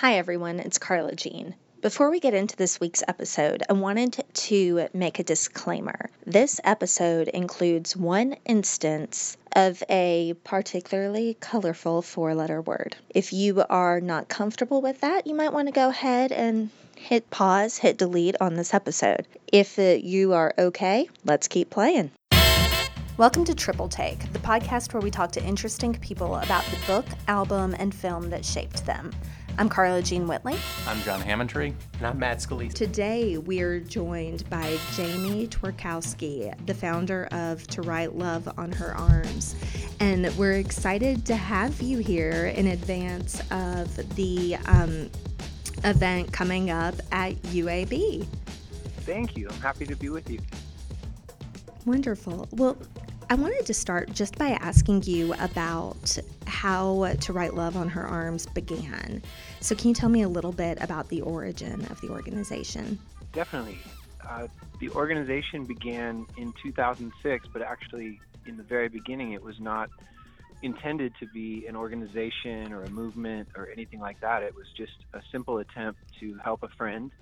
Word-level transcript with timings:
Hi, 0.00 0.14
everyone. 0.14 0.60
It's 0.60 0.78
Carla 0.78 1.14
Jean. 1.14 1.54
Before 1.82 2.10
we 2.10 2.20
get 2.20 2.32
into 2.32 2.56
this 2.56 2.80
week's 2.80 3.02
episode, 3.06 3.62
I 3.68 3.74
wanted 3.74 4.24
to 4.32 4.88
make 4.94 5.18
a 5.18 5.22
disclaimer. 5.22 6.08
This 6.24 6.58
episode 6.64 7.28
includes 7.28 7.94
one 7.94 8.36
instance 8.46 9.36
of 9.54 9.82
a 9.90 10.32
particularly 10.42 11.36
colorful 11.38 12.00
four 12.00 12.34
letter 12.34 12.62
word. 12.62 12.96
If 13.10 13.34
you 13.34 13.62
are 13.68 14.00
not 14.00 14.30
comfortable 14.30 14.80
with 14.80 15.02
that, 15.02 15.26
you 15.26 15.34
might 15.34 15.52
want 15.52 15.68
to 15.68 15.72
go 15.72 15.90
ahead 15.90 16.32
and 16.32 16.70
hit 16.96 17.28
pause, 17.28 17.76
hit 17.76 17.98
delete 17.98 18.36
on 18.40 18.54
this 18.54 18.72
episode. 18.72 19.26
If 19.52 19.78
uh, 19.78 19.98
you 20.02 20.32
are 20.32 20.54
okay, 20.56 21.10
let's 21.26 21.46
keep 21.46 21.68
playing. 21.68 22.10
Welcome 23.18 23.44
to 23.44 23.54
Triple 23.54 23.90
Take, 23.90 24.32
the 24.32 24.38
podcast 24.38 24.94
where 24.94 25.02
we 25.02 25.10
talk 25.10 25.30
to 25.32 25.44
interesting 25.44 25.92
people 25.92 26.36
about 26.36 26.64
the 26.64 26.78
book, 26.86 27.04
album, 27.28 27.76
and 27.78 27.94
film 27.94 28.30
that 28.30 28.46
shaped 28.46 28.86
them. 28.86 29.10
I'm 29.60 29.68
Carla 29.68 30.00
Jean 30.00 30.26
Whitley. 30.26 30.56
I'm 30.86 31.02
John 31.02 31.20
Hammontree. 31.20 31.74
And 31.98 32.06
I'm 32.06 32.18
Matt 32.18 32.38
Scalise. 32.38 32.72
Today 32.72 33.36
we're 33.36 33.78
joined 33.78 34.48
by 34.48 34.78
Jamie 34.94 35.48
Tworkowski, 35.48 36.54
the 36.64 36.72
founder 36.72 37.28
of 37.30 37.66
To 37.66 37.82
Write 37.82 38.14
Love 38.14 38.50
on 38.56 38.72
Her 38.72 38.96
Arms. 38.96 39.54
And 40.00 40.34
we're 40.38 40.54
excited 40.54 41.26
to 41.26 41.36
have 41.36 41.82
you 41.82 41.98
here 41.98 42.46
in 42.56 42.68
advance 42.68 43.42
of 43.50 43.94
the 44.16 44.56
um, 44.64 45.10
event 45.84 46.32
coming 46.32 46.70
up 46.70 46.94
at 47.12 47.34
UAB. 47.42 48.26
Thank 49.00 49.36
you. 49.36 49.46
I'm 49.50 49.60
happy 49.60 49.84
to 49.84 49.94
be 49.94 50.08
with 50.08 50.30
you. 50.30 50.40
Wonderful. 51.84 52.48
Well, 52.52 52.78
I 53.30 53.34
wanted 53.34 53.64
to 53.66 53.74
start 53.74 54.12
just 54.12 54.36
by 54.38 54.48
asking 54.48 55.04
you 55.04 55.34
about 55.34 56.18
how 56.48 57.14
To 57.20 57.32
Write 57.32 57.54
Love 57.54 57.76
on 57.76 57.88
Her 57.88 58.04
Arms 58.04 58.44
began. 58.46 59.22
So, 59.60 59.76
can 59.76 59.86
you 59.86 59.94
tell 59.94 60.08
me 60.08 60.22
a 60.22 60.28
little 60.28 60.50
bit 60.50 60.78
about 60.80 61.08
the 61.10 61.20
origin 61.20 61.86
of 61.90 62.00
the 62.00 62.08
organization? 62.08 62.98
Definitely. 63.32 63.78
Uh, 64.28 64.48
the 64.80 64.90
organization 64.90 65.64
began 65.64 66.26
in 66.38 66.52
2006, 66.60 67.46
but 67.52 67.62
actually, 67.62 68.18
in 68.46 68.56
the 68.56 68.64
very 68.64 68.88
beginning, 68.88 69.32
it 69.32 69.44
was 69.44 69.60
not 69.60 69.90
intended 70.62 71.14
to 71.20 71.26
be 71.26 71.66
an 71.68 71.76
organization 71.76 72.72
or 72.72 72.82
a 72.82 72.90
movement 72.90 73.46
or 73.56 73.68
anything 73.72 74.00
like 74.00 74.18
that. 74.22 74.42
It 74.42 74.56
was 74.56 74.66
just 74.76 75.04
a 75.14 75.20
simple 75.30 75.58
attempt 75.58 76.00
to 76.18 76.36
help 76.42 76.64
a 76.64 76.68
friend 76.76 77.12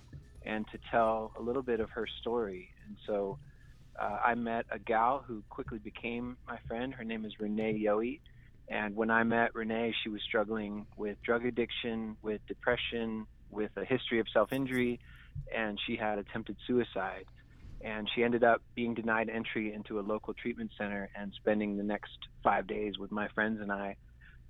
and 0.46 0.66
to 0.72 0.78
tell 0.90 1.32
a 1.38 1.42
little 1.42 1.62
bit 1.62 1.80
of 1.80 1.90
her 1.90 2.06
story. 2.22 2.70
And 2.86 2.96
so 3.06 3.38
uh, 4.00 4.18
I 4.24 4.34
met 4.34 4.66
a 4.70 4.78
gal 4.78 5.24
who 5.26 5.42
quickly 5.48 5.78
became 5.78 6.36
my 6.46 6.58
friend. 6.68 6.94
Her 6.94 7.04
name 7.04 7.24
is 7.24 7.32
Renee 7.38 7.82
Yohe. 7.84 8.20
And 8.68 8.94
when 8.94 9.10
I 9.10 9.22
met 9.24 9.54
Renee, 9.54 9.94
she 10.02 10.10
was 10.10 10.20
struggling 10.22 10.86
with 10.96 11.16
drug 11.22 11.46
addiction, 11.46 12.16
with 12.22 12.40
depression, 12.46 13.26
with 13.50 13.70
a 13.76 13.84
history 13.84 14.20
of 14.20 14.26
self 14.32 14.52
injury, 14.52 15.00
and 15.54 15.78
she 15.86 15.96
had 15.96 16.18
attempted 16.18 16.56
suicide. 16.66 17.24
And 17.80 18.08
she 18.14 18.24
ended 18.24 18.44
up 18.44 18.60
being 18.74 18.94
denied 18.94 19.30
entry 19.30 19.72
into 19.72 20.00
a 20.00 20.02
local 20.02 20.34
treatment 20.34 20.72
center 20.76 21.08
and 21.18 21.32
spending 21.40 21.76
the 21.76 21.84
next 21.84 22.10
five 22.42 22.66
days 22.66 22.98
with 22.98 23.12
my 23.12 23.28
friends 23.34 23.60
and 23.60 23.70
I. 23.70 23.96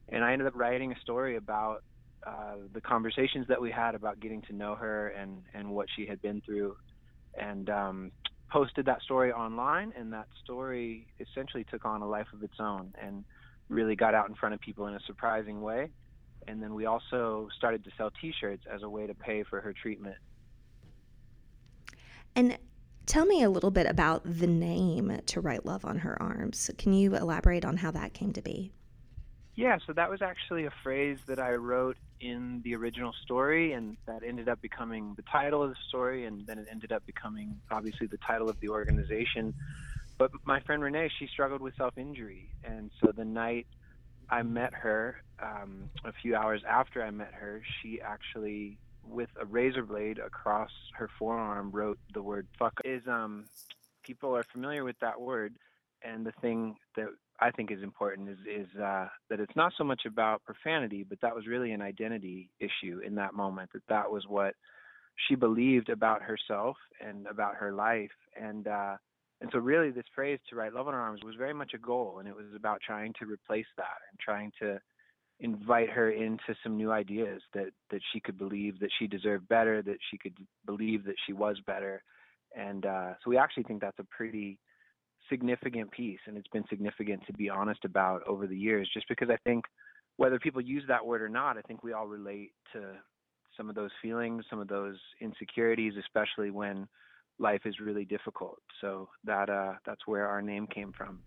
And 0.09 0.25
I 0.25 0.33
ended 0.33 0.49
up 0.49 0.55
writing 0.57 0.93
a 0.93 1.01
story 1.01 1.37
about 1.37 1.85
uh, 2.27 2.57
the 2.73 2.81
conversations 2.81 3.47
that 3.49 3.61
we 3.61 3.71
had 3.71 3.95
about 3.95 4.19
getting 4.19 4.43
to 4.43 4.55
know 4.55 4.75
her 4.75 5.09
and, 5.09 5.43
and 5.55 5.71
what 5.71 5.87
she 5.95 6.07
had 6.07 6.21
been 6.23 6.41
through. 6.41 6.77
And 7.39 7.69
um, 7.69 8.13
posted 8.51 8.87
that 8.87 9.03
story 9.03 9.33
online, 9.33 9.93
and 9.97 10.13
that 10.13 10.27
story 10.43 11.07
essentially 11.21 11.65
took 11.65 11.85
on 11.85 12.03
a 12.03 12.09
life 12.09 12.29
of 12.33 12.43
its 12.43 12.59
own 12.59 12.95
and 13.01 13.25
really 13.69 13.97
got 13.97 14.15
out 14.15 14.29
in 14.29 14.35
front 14.35 14.55
of 14.55 14.61
people 14.61 14.87
in 14.87 14.95
a 14.95 15.01
surprising 15.01 15.61
way. 15.61 15.91
And 16.47 16.63
then 16.63 16.75
we 16.75 16.87
also 16.87 17.49
started 17.57 17.85
to 17.85 17.91
sell 17.99 18.11
T-shirts 18.21 18.65
as 18.73 18.83
a 18.83 18.89
way 18.89 19.07
to 19.07 19.15
pay 19.15 19.43
for 19.43 19.61
her 19.61 19.73
treatment. 19.73 20.17
And 22.35 22.59
tell 23.05 23.27
me 23.27 23.43
a 23.43 23.51
little 23.51 23.71
bit 23.71 23.87
about 23.87 24.23
the 24.25 24.47
name 24.47 25.21
"To 25.27 25.41
Write 25.41 25.67
Love 25.67 25.85
on 25.85 25.99
Her 25.99 26.21
Arms." 26.23 26.71
Can 26.79 26.93
you 26.93 27.15
elaborate 27.15 27.65
on 27.65 27.77
how 27.77 27.91
that 27.91 28.15
came 28.15 28.33
to 28.33 28.41
be? 28.41 28.73
Yeah, 29.57 29.79
so 29.87 29.93
that 29.93 30.09
was 30.09 30.23
actually 30.23 30.65
a 30.67 30.73
phrase 30.83 31.19
that 31.27 31.39
I 31.39 31.55
wrote 31.55 31.97
in 32.21 32.61
the 32.65 32.75
original 32.75 33.13
story, 33.25 33.73
and 33.73 33.97
that 34.07 34.23
ended 34.27 34.49
up 34.49 34.61
becoming 34.61 35.15
the 35.17 35.23
title 35.23 35.63
of 35.63 35.71
the 35.71 35.77
story, 35.89 36.25
and 36.27 36.47
then 36.47 36.59
it 36.59 36.67
ended 36.71 36.93
up 36.93 37.05
becoming 37.07 37.61
obviously 37.71 38.07
the 38.07 38.19
title 38.19 38.49
of 38.49 38.59
the 38.61 38.69
organization. 38.69 39.55
But 40.19 40.31
my 40.45 40.61
friend 40.61 40.83
Renee, 40.83 41.11
she 41.19 41.27
struggled 41.29 41.61
with 41.61 41.75
self 41.77 41.97
injury, 41.97 42.51
and 42.65 42.91
so 43.01 43.13
the 43.13 43.25
night 43.25 43.67
I 44.31 44.43
met 44.43 44.75
her, 44.75 45.23
um, 45.41 45.91
a 46.05 46.13
few 46.13 46.35
hours 46.35 46.63
after 46.69 47.03
I 47.03 47.11
met 47.11 47.33
her, 47.35 47.63
she 47.81 48.01
actually, 48.01 48.79
with 49.05 49.31
a 49.41 49.47
razor 49.47 49.85
blade 49.85 50.19
across 50.19 50.71
her 50.95 51.09
forearm, 51.19 51.71
wrote 51.71 51.99
the 52.15 52.23
word 52.23 52.49
"fuck." 52.59 52.81
Is 52.85 53.07
um, 53.07 53.45
people 54.03 54.37
are 54.37 54.45
familiar 54.53 54.85
with 54.85 54.99
that 55.01 55.21
word, 55.21 55.55
and 56.03 56.27
the 56.27 56.33
thing 56.41 56.77
that 56.97 57.09
I 57.41 57.51
think 57.51 57.71
is 57.71 57.83
important 57.83 58.29
is 58.29 58.39
is 58.47 58.81
uh, 58.81 59.09
that 59.31 59.41
it's 59.41 59.55
not 59.57 59.73
so 59.79 59.85
much 59.85 60.03
about 60.07 60.43
profanity, 60.45 61.05
but 61.09 61.21
that 61.21 61.35
was 61.35 61.47
really 61.47 61.73
an 61.73 61.83
identity 61.83 62.51
issue 62.59 63.01
in 63.07 63.15
that 63.17 63.35
moment. 63.35 63.71
That 63.73 63.83
that 63.89 64.11
was 64.11 64.25
what 64.27 64.55
she 65.27 65.35
believed 65.35 65.89
about 65.89 66.23
herself 66.23 66.77
and 67.01 67.27
about 67.27 67.57
her 67.57 67.73
life, 67.73 68.11
and 68.41 68.67
uh, 68.67 68.97
and 69.41 69.51
so 69.53 69.59
really 69.59 69.91
this 69.91 70.05
phrase 70.15 70.39
"to 70.51 70.57
write 70.57 70.75
love 70.75 70.89
on 70.89 70.95
her 70.95 71.01
arms" 71.01 71.23
was 71.25 71.37
very 71.37 71.55
much 71.55 71.73
a 71.75 71.79
goal, 71.79 72.19
and 72.19 72.29
it 72.29 72.35
was 72.35 72.47
about 72.57 72.81
trying 72.85 73.13
to 73.21 73.27
replace 73.27 73.67
that 73.77 73.99
and 74.11 74.19
trying 74.19 74.53
to 74.61 74.81
invite 75.41 75.89
her 75.89 76.11
into 76.11 76.57
some 76.65 76.77
new 76.77 76.91
ideas 76.91 77.41
that 77.55 77.71
that 77.91 78.01
she 78.13 78.19
could 78.19 78.37
believe 78.37 78.81
that 78.81 78.91
she 78.99 79.07
deserved 79.07 79.47
better, 79.49 79.81
that 79.83 79.99
she 80.11 80.19
could 80.19 80.37
believe 80.67 81.05
that 81.05 81.15
she 81.27 81.33
was 81.33 81.57
better, 81.67 82.03
and 82.57 82.85
uh, 82.85 83.13
so 83.23 83.31
we 83.31 83.39
actually 83.39 83.63
think 83.63 83.81
that's 83.81 84.01
a 84.01 84.05
pretty 84.05 84.59
significant 85.29 85.91
piece, 85.91 86.21
and 86.27 86.37
it's 86.37 86.49
been 86.49 86.65
significant 86.69 87.23
to 87.27 87.33
be 87.33 87.49
honest 87.49 87.85
about 87.85 88.23
over 88.27 88.47
the 88.47 88.57
years. 88.57 88.89
Just 88.93 89.09
because 89.09 89.29
I 89.31 89.37
think 89.45 89.65
whether 90.17 90.39
people 90.39 90.61
use 90.61 90.85
that 90.89 91.05
word 91.05 91.23
or 91.23 91.29
not, 91.29 91.57
I 91.57 91.63
think 91.63 91.83
we 91.83 91.93
all 91.93 92.07
relate 92.07 92.53
to 92.73 92.93
some 93.57 93.69
of 93.69 93.75
those 93.75 93.91
feelings, 94.01 94.45
some 94.49 94.61
of 94.61 94.69
those 94.69 94.97
insecurities, 95.21 95.95
especially 95.99 96.51
when 96.51 96.87
life 97.39 97.63
is 97.65 97.81
really 97.81 98.05
difficult. 98.05 98.59
So 98.81 99.09
that 99.25 99.49
uh, 99.49 99.75
that's 99.87 100.07
where 100.07 100.27
our 100.27 100.43
name 100.43 100.67
came 100.67 100.93
from. 100.93 101.21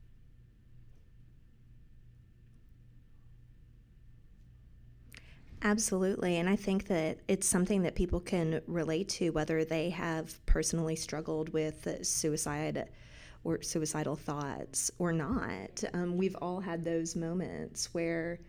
Absolutely. 5.63 6.37
And 6.37 6.49
I 6.49 6.55
think 6.55 6.87
that 6.87 7.19
it's 7.27 7.47
something 7.47 7.83
that 7.83 7.93
people 7.93 8.19
can 8.19 8.61
relate 8.65 9.09
to, 9.09 9.29
whether 9.29 9.63
they 9.63 9.91
have 9.91 10.43
personally 10.47 10.95
struggled 10.95 11.49
with 11.53 11.87
suicide 12.01 12.89
or 13.43 13.61
suicidal 13.61 14.15
thoughts 14.15 14.91
or 14.99 15.11
not. 15.11 15.83
Um, 15.93 16.17
we've 16.17 16.35
all 16.41 16.59
had 16.59 16.85
those 16.85 17.15
moments 17.15 17.93
where 17.93 18.39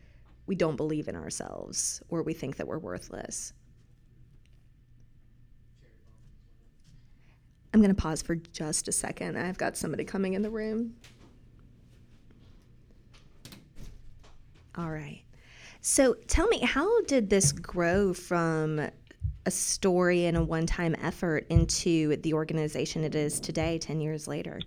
we 0.46 0.54
don't 0.54 0.76
believe 0.76 1.08
in 1.08 1.16
ourselves 1.16 2.02
or 2.08 2.22
we 2.22 2.34
think 2.34 2.56
that 2.56 2.66
we're 2.66 2.78
worthless. 2.78 3.52
I'm 7.72 7.80
going 7.80 7.94
to 7.94 8.00
pause 8.00 8.20
for 8.20 8.34
just 8.34 8.88
a 8.88 8.92
second. 8.92 9.38
I've 9.38 9.56
got 9.56 9.76
somebody 9.76 10.04
coming 10.04 10.34
in 10.34 10.42
the 10.42 10.50
room. 10.50 10.94
All 14.76 14.90
right. 14.90 15.22
So 15.80 16.14
tell 16.26 16.46
me, 16.48 16.60
how 16.60 17.02
did 17.02 17.30
this 17.30 17.50
grow 17.50 18.12
from 18.12 18.80
a 19.44 19.50
story 19.50 20.26
and 20.26 20.36
a 20.36 20.44
one 20.44 20.66
time 20.66 20.94
effort 21.02 21.46
into 21.48 22.16
the 22.16 22.34
organization 22.34 23.04
it 23.04 23.14
is 23.14 23.40
today, 23.40 23.78
10 23.78 24.00
years 24.00 24.28
later? 24.28 24.60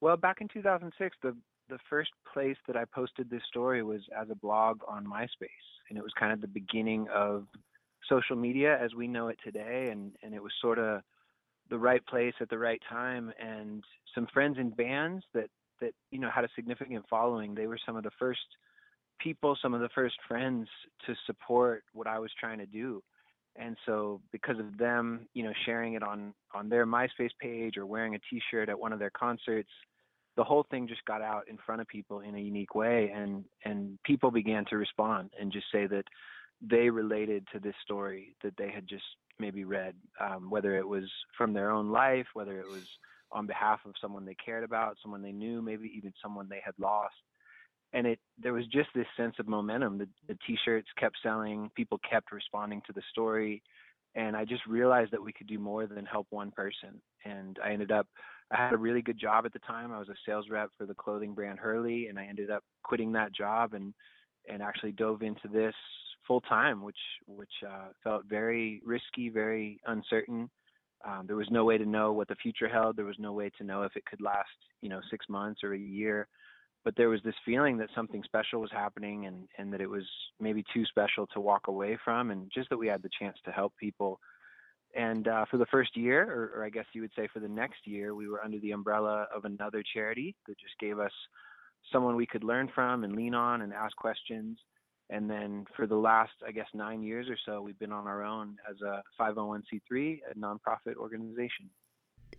Well, 0.00 0.16
back 0.16 0.40
in 0.40 0.48
2006, 0.48 1.16
the 1.22 1.36
the 1.68 1.78
first 1.90 2.10
place 2.32 2.56
that 2.68 2.76
I 2.76 2.84
posted 2.84 3.28
this 3.28 3.42
story 3.48 3.82
was 3.82 4.00
as 4.16 4.30
a 4.30 4.36
blog 4.36 4.80
on 4.86 5.04
MySpace, 5.04 5.48
and 5.88 5.98
it 5.98 6.02
was 6.02 6.12
kind 6.16 6.32
of 6.32 6.40
the 6.40 6.46
beginning 6.46 7.08
of 7.12 7.48
social 8.08 8.36
media 8.36 8.78
as 8.80 8.94
we 8.94 9.08
know 9.08 9.28
it 9.28 9.38
today, 9.42 9.88
and 9.90 10.12
and 10.22 10.34
it 10.34 10.42
was 10.42 10.52
sort 10.60 10.78
of 10.78 11.02
the 11.68 11.78
right 11.78 12.04
place 12.06 12.34
at 12.40 12.48
the 12.48 12.58
right 12.58 12.80
time, 12.88 13.32
and 13.40 13.82
some 14.14 14.26
friends 14.32 14.58
in 14.58 14.70
bands 14.70 15.24
that 15.34 15.50
that 15.80 15.92
you 16.10 16.18
know 16.18 16.30
had 16.30 16.44
a 16.44 16.48
significant 16.54 17.04
following. 17.08 17.54
They 17.54 17.66
were 17.66 17.78
some 17.84 17.96
of 17.96 18.04
the 18.04 18.12
first 18.18 18.46
people, 19.18 19.56
some 19.60 19.74
of 19.74 19.80
the 19.80 19.88
first 19.94 20.16
friends 20.28 20.68
to 21.06 21.14
support 21.26 21.84
what 21.92 22.06
I 22.06 22.18
was 22.18 22.30
trying 22.38 22.58
to 22.58 22.66
do. 22.66 23.02
And 23.58 23.76
so 23.86 24.20
because 24.32 24.58
of 24.58 24.78
them, 24.78 25.28
you 25.34 25.42
know, 25.42 25.52
sharing 25.64 25.94
it 25.94 26.02
on 26.02 26.34
on 26.54 26.68
their 26.68 26.86
MySpace 26.86 27.30
page 27.40 27.76
or 27.76 27.86
wearing 27.86 28.14
a 28.14 28.18
t-shirt 28.30 28.68
at 28.68 28.78
one 28.78 28.92
of 28.92 28.98
their 28.98 29.10
concerts, 29.10 29.70
the 30.36 30.44
whole 30.44 30.66
thing 30.70 30.86
just 30.88 31.04
got 31.04 31.22
out 31.22 31.48
in 31.48 31.58
front 31.64 31.80
of 31.80 31.88
people 31.88 32.20
in 32.20 32.34
a 32.34 32.40
unique 32.40 32.74
way. 32.74 33.12
And 33.14 33.44
and 33.64 33.98
people 34.04 34.30
began 34.30 34.64
to 34.66 34.76
respond 34.76 35.30
and 35.40 35.52
just 35.52 35.66
say 35.72 35.86
that 35.86 36.04
they 36.60 36.88
related 36.90 37.46
to 37.52 37.58
this 37.58 37.74
story 37.82 38.34
that 38.42 38.56
they 38.56 38.70
had 38.70 38.88
just 38.88 39.04
maybe 39.38 39.64
read 39.64 39.94
um, 40.20 40.50
whether 40.50 40.76
it 40.76 40.86
was 40.86 41.04
from 41.36 41.52
their 41.52 41.70
own 41.70 41.90
life 41.90 42.26
whether 42.32 42.58
it 42.58 42.66
was 42.66 42.86
on 43.32 43.46
behalf 43.46 43.80
of 43.84 43.92
someone 44.00 44.24
they 44.24 44.36
cared 44.42 44.64
about 44.64 44.96
someone 45.02 45.22
they 45.22 45.32
knew 45.32 45.60
maybe 45.60 45.92
even 45.94 46.12
someone 46.22 46.48
they 46.48 46.62
had 46.64 46.74
lost 46.78 47.14
and 47.92 48.06
it 48.06 48.18
there 48.38 48.52
was 48.52 48.66
just 48.66 48.88
this 48.94 49.06
sense 49.16 49.34
of 49.38 49.48
momentum. 49.48 49.98
The, 49.98 50.08
the 50.28 50.38
t-shirts 50.46 50.88
kept 50.98 51.16
selling, 51.22 51.70
people 51.74 52.00
kept 52.08 52.32
responding 52.32 52.82
to 52.86 52.92
the 52.92 53.02
story, 53.10 53.62
and 54.14 54.36
I 54.36 54.44
just 54.44 54.66
realized 54.66 55.12
that 55.12 55.22
we 55.22 55.32
could 55.32 55.46
do 55.46 55.58
more 55.58 55.86
than 55.86 56.04
help 56.04 56.26
one 56.30 56.50
person. 56.50 57.00
And 57.24 57.58
I 57.64 57.72
ended 57.72 57.92
up 57.92 58.06
I 58.50 58.56
had 58.56 58.72
a 58.72 58.78
really 58.78 59.02
good 59.02 59.18
job 59.18 59.44
at 59.44 59.52
the 59.52 59.58
time. 59.60 59.92
I 59.92 59.98
was 59.98 60.08
a 60.08 60.14
sales 60.24 60.46
rep 60.50 60.70
for 60.78 60.86
the 60.86 60.94
clothing 60.94 61.34
brand 61.34 61.58
Hurley, 61.58 62.06
and 62.08 62.18
I 62.18 62.26
ended 62.26 62.50
up 62.50 62.62
quitting 62.84 63.12
that 63.12 63.34
job 63.34 63.74
and 63.74 63.92
and 64.48 64.62
actually 64.62 64.92
dove 64.92 65.22
into 65.22 65.48
this 65.48 65.74
full 66.26 66.40
time, 66.42 66.82
which 66.82 66.98
which 67.26 67.52
uh, 67.66 67.88
felt 68.02 68.24
very 68.26 68.80
risky, 68.84 69.28
very 69.28 69.80
uncertain. 69.86 70.48
Um, 71.06 71.24
there 71.26 71.36
was 71.36 71.48
no 71.50 71.64
way 71.64 71.78
to 71.78 71.84
know 71.84 72.12
what 72.12 72.28
the 72.28 72.36
future 72.36 72.68
held. 72.68 72.96
There 72.96 73.04
was 73.04 73.18
no 73.18 73.32
way 73.32 73.50
to 73.58 73.64
know 73.64 73.82
if 73.82 73.96
it 73.96 74.04
could 74.06 74.20
last, 74.20 74.48
you 74.80 74.88
know, 74.88 75.00
six 75.10 75.26
months 75.28 75.60
or 75.62 75.74
a 75.74 75.78
year. 75.78 76.26
But 76.86 76.94
there 76.96 77.10
was 77.10 77.20
this 77.24 77.34
feeling 77.44 77.76
that 77.78 77.90
something 77.94 78.22
special 78.22 78.60
was 78.60 78.70
happening, 78.72 79.26
and 79.26 79.48
and 79.58 79.72
that 79.72 79.82
it 79.82 79.90
was 79.90 80.04
maybe 80.40 80.64
too 80.72 80.86
special 80.86 81.26
to 81.34 81.40
walk 81.40 81.66
away 81.66 81.98
from, 82.02 82.30
and 82.30 82.50
just 82.54 82.70
that 82.70 82.78
we 82.78 82.86
had 82.86 83.02
the 83.02 83.10
chance 83.18 83.36
to 83.44 83.50
help 83.50 83.74
people 83.78 84.20
and 84.96 85.28
uh, 85.28 85.44
for 85.50 85.58
the 85.58 85.66
first 85.66 85.94
year, 85.94 86.22
or, 86.22 86.58
or, 86.58 86.64
I 86.64 86.70
guess 86.70 86.86
you 86.94 87.02
would 87.02 87.12
say 87.14 87.28
for 87.32 87.38
the 87.40 87.48
next 87.48 87.86
year, 87.86 88.14
we 88.14 88.28
were 88.28 88.42
under 88.42 88.58
the 88.60 88.70
umbrella 88.70 89.26
of 89.34 89.44
another 89.44 89.82
charity 89.94 90.34
that 90.48 90.58
just 90.58 90.78
gave 90.80 90.98
us 90.98 91.12
someone 91.92 92.16
we 92.16 92.26
could 92.26 92.42
learn 92.42 92.70
from 92.74 93.04
and 93.04 93.14
lean 93.14 93.34
on 93.34 93.60
and 93.60 93.74
ask 93.74 93.94
questions. 93.96 94.58
And 95.10 95.28
then 95.28 95.66
for 95.76 95.86
the 95.86 95.96
last, 95.96 96.32
I 96.46 96.50
guess, 96.50 96.66
nine 96.72 97.02
years 97.02 97.28
or 97.28 97.36
so, 97.44 97.60
we've 97.60 97.78
been 97.78 97.92
on 97.92 98.06
our 98.06 98.24
own 98.24 98.56
as 98.68 98.76
a 98.80 99.02
501c3, 99.20 100.20
a 100.30 100.38
nonprofit 100.38 100.96
organization. 100.96 101.68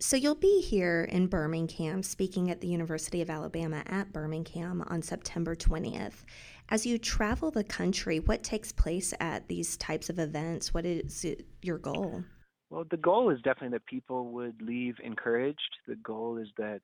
So 0.00 0.16
you'll 0.16 0.36
be 0.36 0.60
here 0.60 1.08
in 1.10 1.26
Birmingham 1.26 2.04
speaking 2.04 2.50
at 2.50 2.60
the 2.60 2.68
University 2.68 3.20
of 3.20 3.30
Alabama 3.30 3.82
at 3.86 4.12
Birmingham 4.12 4.84
on 4.86 5.02
September 5.02 5.56
20th. 5.56 6.24
As 6.68 6.86
you 6.86 6.98
travel 6.98 7.50
the 7.50 7.64
country, 7.64 8.20
what 8.20 8.44
takes 8.44 8.70
place 8.70 9.12
at 9.18 9.48
these 9.48 9.76
types 9.76 10.08
of 10.08 10.20
events? 10.20 10.72
What 10.72 10.86
is 10.86 11.26
your 11.62 11.78
goal? 11.78 12.22
Well, 12.70 12.84
the 12.88 12.96
goal 12.96 13.30
is 13.30 13.38
definitely 13.42 13.76
that 13.76 13.86
people 13.86 14.30
would 14.32 14.62
leave 14.62 14.94
encouraged. 15.02 15.76
The 15.88 15.96
goal 15.96 16.36
is 16.36 16.48
that, 16.58 16.80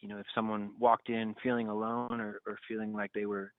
you 0.00 0.08
know, 0.08 0.18
if 0.18 0.26
someone 0.34 0.70
walked 0.80 1.10
in 1.10 1.36
feeling 1.42 1.68
alone 1.68 2.20
or, 2.20 2.40
or 2.44 2.58
feeling 2.66 2.92
like 2.92 3.12
they 3.12 3.26
were 3.26 3.52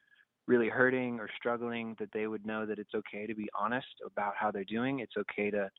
really 0.46 0.68
hurting 0.68 1.20
or 1.20 1.30
struggling, 1.38 1.96
that 2.00 2.10
they 2.12 2.28
would 2.28 2.46
know 2.46 2.66
that 2.66 2.80
it's 2.80 2.96
okay 2.96 3.28
to 3.28 3.36
be 3.36 3.48
honest 3.58 3.88
about 4.06 4.34
how 4.36 4.52
they're 4.52 4.66
doing. 4.66 5.00
It's 5.00 5.16
okay 5.18 5.52
to 5.52 5.70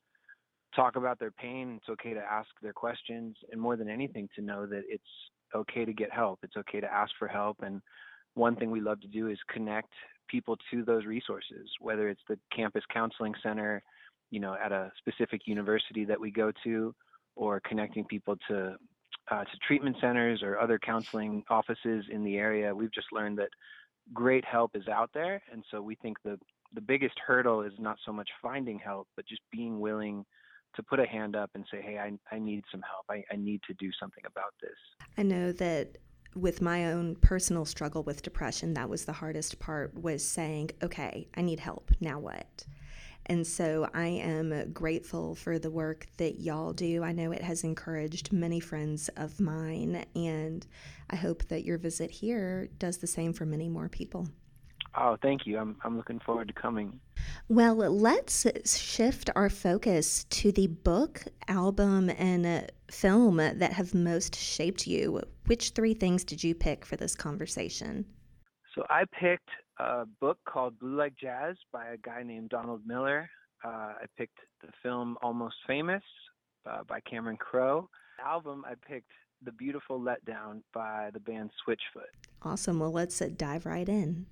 talk 0.75 0.95
about 0.95 1.19
their 1.19 1.31
pain. 1.31 1.77
It's 1.77 1.89
okay 1.89 2.13
to 2.13 2.19
ask 2.19 2.49
their 2.61 2.73
questions. 2.73 3.35
And 3.51 3.59
more 3.59 3.75
than 3.75 3.89
anything, 3.89 4.29
to 4.35 4.41
know 4.41 4.65
that 4.65 4.83
it's 4.87 5.03
okay 5.55 5.85
to 5.85 5.93
get 5.93 6.11
help. 6.11 6.39
It's 6.43 6.57
okay 6.57 6.79
to 6.79 6.91
ask 6.91 7.11
for 7.19 7.27
help. 7.27 7.57
And 7.61 7.81
one 8.33 8.55
thing 8.55 8.71
we 8.71 8.81
love 8.81 9.01
to 9.01 9.07
do 9.07 9.27
is 9.27 9.37
connect 9.49 9.91
people 10.27 10.57
to 10.71 10.83
those 10.83 11.05
resources, 11.05 11.67
whether 11.79 12.09
it's 12.09 12.21
the 12.29 12.39
campus 12.55 12.83
counseling 12.93 13.33
center, 13.43 13.83
you 14.29 14.39
know, 14.39 14.55
at 14.63 14.71
a 14.71 14.91
specific 14.97 15.41
university 15.45 16.05
that 16.05 16.19
we 16.19 16.31
go 16.31 16.51
to, 16.63 16.95
or 17.35 17.59
connecting 17.61 18.05
people 18.05 18.37
to 18.47 18.75
uh, 19.29 19.43
to 19.43 19.57
treatment 19.65 19.95
centers 20.01 20.41
or 20.41 20.59
other 20.59 20.79
counseling 20.79 21.43
offices 21.49 22.05
in 22.09 22.23
the 22.23 22.37
area. 22.37 22.73
We've 22.73 22.93
just 22.93 23.07
learned 23.11 23.37
that 23.37 23.49
great 24.13 24.43
help 24.45 24.75
is 24.75 24.87
out 24.87 25.09
there, 25.13 25.41
and 25.51 25.63
so 25.69 25.81
we 25.81 25.95
think 25.95 26.17
the 26.23 26.39
the 26.73 26.81
biggest 26.81 27.15
hurdle 27.25 27.61
is 27.61 27.73
not 27.79 27.97
so 28.05 28.13
much 28.13 28.29
finding 28.41 28.79
help, 28.79 29.07
but 29.15 29.25
just 29.27 29.41
being 29.51 29.79
willing 29.79 30.25
to 30.75 30.83
put 30.83 30.99
a 30.99 31.05
hand 31.05 31.35
up 31.35 31.49
and 31.55 31.65
say, 31.71 31.81
hey, 31.81 31.97
I, 31.97 32.11
I 32.33 32.39
need 32.39 32.63
some 32.71 32.81
help. 32.81 33.05
I, 33.09 33.23
I 33.33 33.37
need 33.37 33.61
to 33.67 33.73
do 33.73 33.89
something 33.99 34.23
about 34.25 34.53
this. 34.61 34.71
I 35.17 35.23
know 35.23 35.51
that 35.53 35.97
with 36.35 36.61
my 36.61 36.85
own 36.85 37.15
personal 37.15 37.65
struggle 37.65 38.03
with 38.03 38.21
depression, 38.21 38.73
that 38.75 38.89
was 38.89 39.05
the 39.05 39.13
hardest 39.13 39.59
part 39.59 39.93
was 39.93 40.25
saying, 40.25 40.71
okay, 40.81 41.27
I 41.35 41.41
need 41.41 41.59
help. 41.59 41.91
Now 41.99 42.19
what? 42.19 42.65
And 43.27 43.45
so 43.45 43.87
I 43.93 44.07
am 44.07 44.71
grateful 44.73 45.35
for 45.35 45.59
the 45.59 45.69
work 45.69 46.07
that 46.17 46.39
y'all 46.39 46.73
do. 46.73 47.03
I 47.03 47.11
know 47.11 47.31
it 47.31 47.43
has 47.43 47.63
encouraged 47.63 48.33
many 48.33 48.59
friends 48.59 49.09
of 49.15 49.39
mine, 49.39 50.05
and 50.15 50.65
I 51.09 51.17
hope 51.17 51.47
that 51.49 51.63
your 51.63 51.77
visit 51.77 52.09
here 52.09 52.69
does 52.79 52.97
the 52.97 53.07
same 53.07 53.33
for 53.33 53.45
many 53.45 53.69
more 53.69 53.89
people. 53.89 54.27
Oh, 54.95 55.17
thank 55.21 55.45
you. 55.45 55.57
I'm, 55.57 55.77
I'm 55.83 55.95
looking 55.95 56.19
forward 56.19 56.49
to 56.49 56.53
coming. 56.53 56.99
Well, 57.47 57.75
let's 57.75 58.45
shift 58.77 59.29
our 59.35 59.49
focus 59.49 60.25
to 60.25 60.51
the 60.51 60.67
book, 60.67 61.23
album, 61.47 62.09
and 62.17 62.69
film 62.89 63.37
that 63.37 63.73
have 63.73 63.93
most 63.93 64.35
shaped 64.35 64.87
you. 64.87 65.21
Which 65.45 65.69
three 65.69 65.93
things 65.93 66.23
did 66.23 66.43
you 66.43 66.53
pick 66.53 66.85
for 66.85 66.97
this 66.97 67.15
conversation? 67.15 68.05
So 68.75 68.85
I 68.89 69.03
picked 69.19 69.49
a 69.79 70.05
book 70.19 70.37
called 70.45 70.77
Blue 70.79 70.95
Like 70.95 71.13
Jazz 71.15 71.55
by 71.71 71.87
a 71.87 71.97
guy 71.97 72.23
named 72.23 72.49
Donald 72.49 72.81
Miller. 72.85 73.29
Uh, 73.63 73.93
I 74.01 74.05
picked 74.17 74.39
the 74.61 74.69
film 74.83 75.17
Almost 75.21 75.55
Famous 75.67 76.03
uh, 76.69 76.83
by 76.87 76.99
Cameron 77.01 77.37
Crowe. 77.37 77.89
Album, 78.23 78.63
I 78.67 78.73
picked 78.87 79.11
The 79.43 79.51
Beautiful 79.51 79.99
Letdown 79.99 80.61
by 80.73 81.09
the 81.13 81.19
band 81.19 81.51
Switchfoot. 81.65 82.11
Awesome. 82.43 82.79
Well, 82.79 82.91
let's 82.91 83.21
uh, 83.21 83.29
dive 83.35 83.65
right 83.65 83.87
in. 83.87 84.25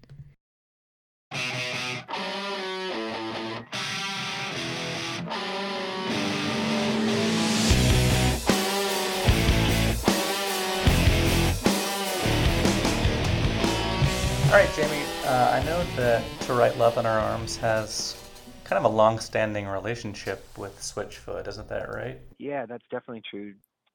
All 14.49 14.55
right, 14.55 14.73
Jamie, 14.75 15.03
uh, 15.25 15.51
I 15.51 15.63
know 15.63 15.83
that 15.95 16.23
To 16.41 16.53
Write 16.53 16.75
Love 16.79 16.97
in 16.97 17.05
Our 17.05 17.19
Arms 17.19 17.55
has 17.57 18.15
kind 18.63 18.83
of 18.83 18.91
a 18.91 18.95
long 18.95 19.19
standing 19.19 19.67
relationship 19.67 20.43
with 20.57 20.75
Switchfoot, 20.79 21.47
isn't 21.47 21.69
that 21.69 21.93
right? 21.93 22.19
Yeah, 22.39 22.65
that's 22.65 22.83
definitely 22.89 23.21
true. 23.29 23.53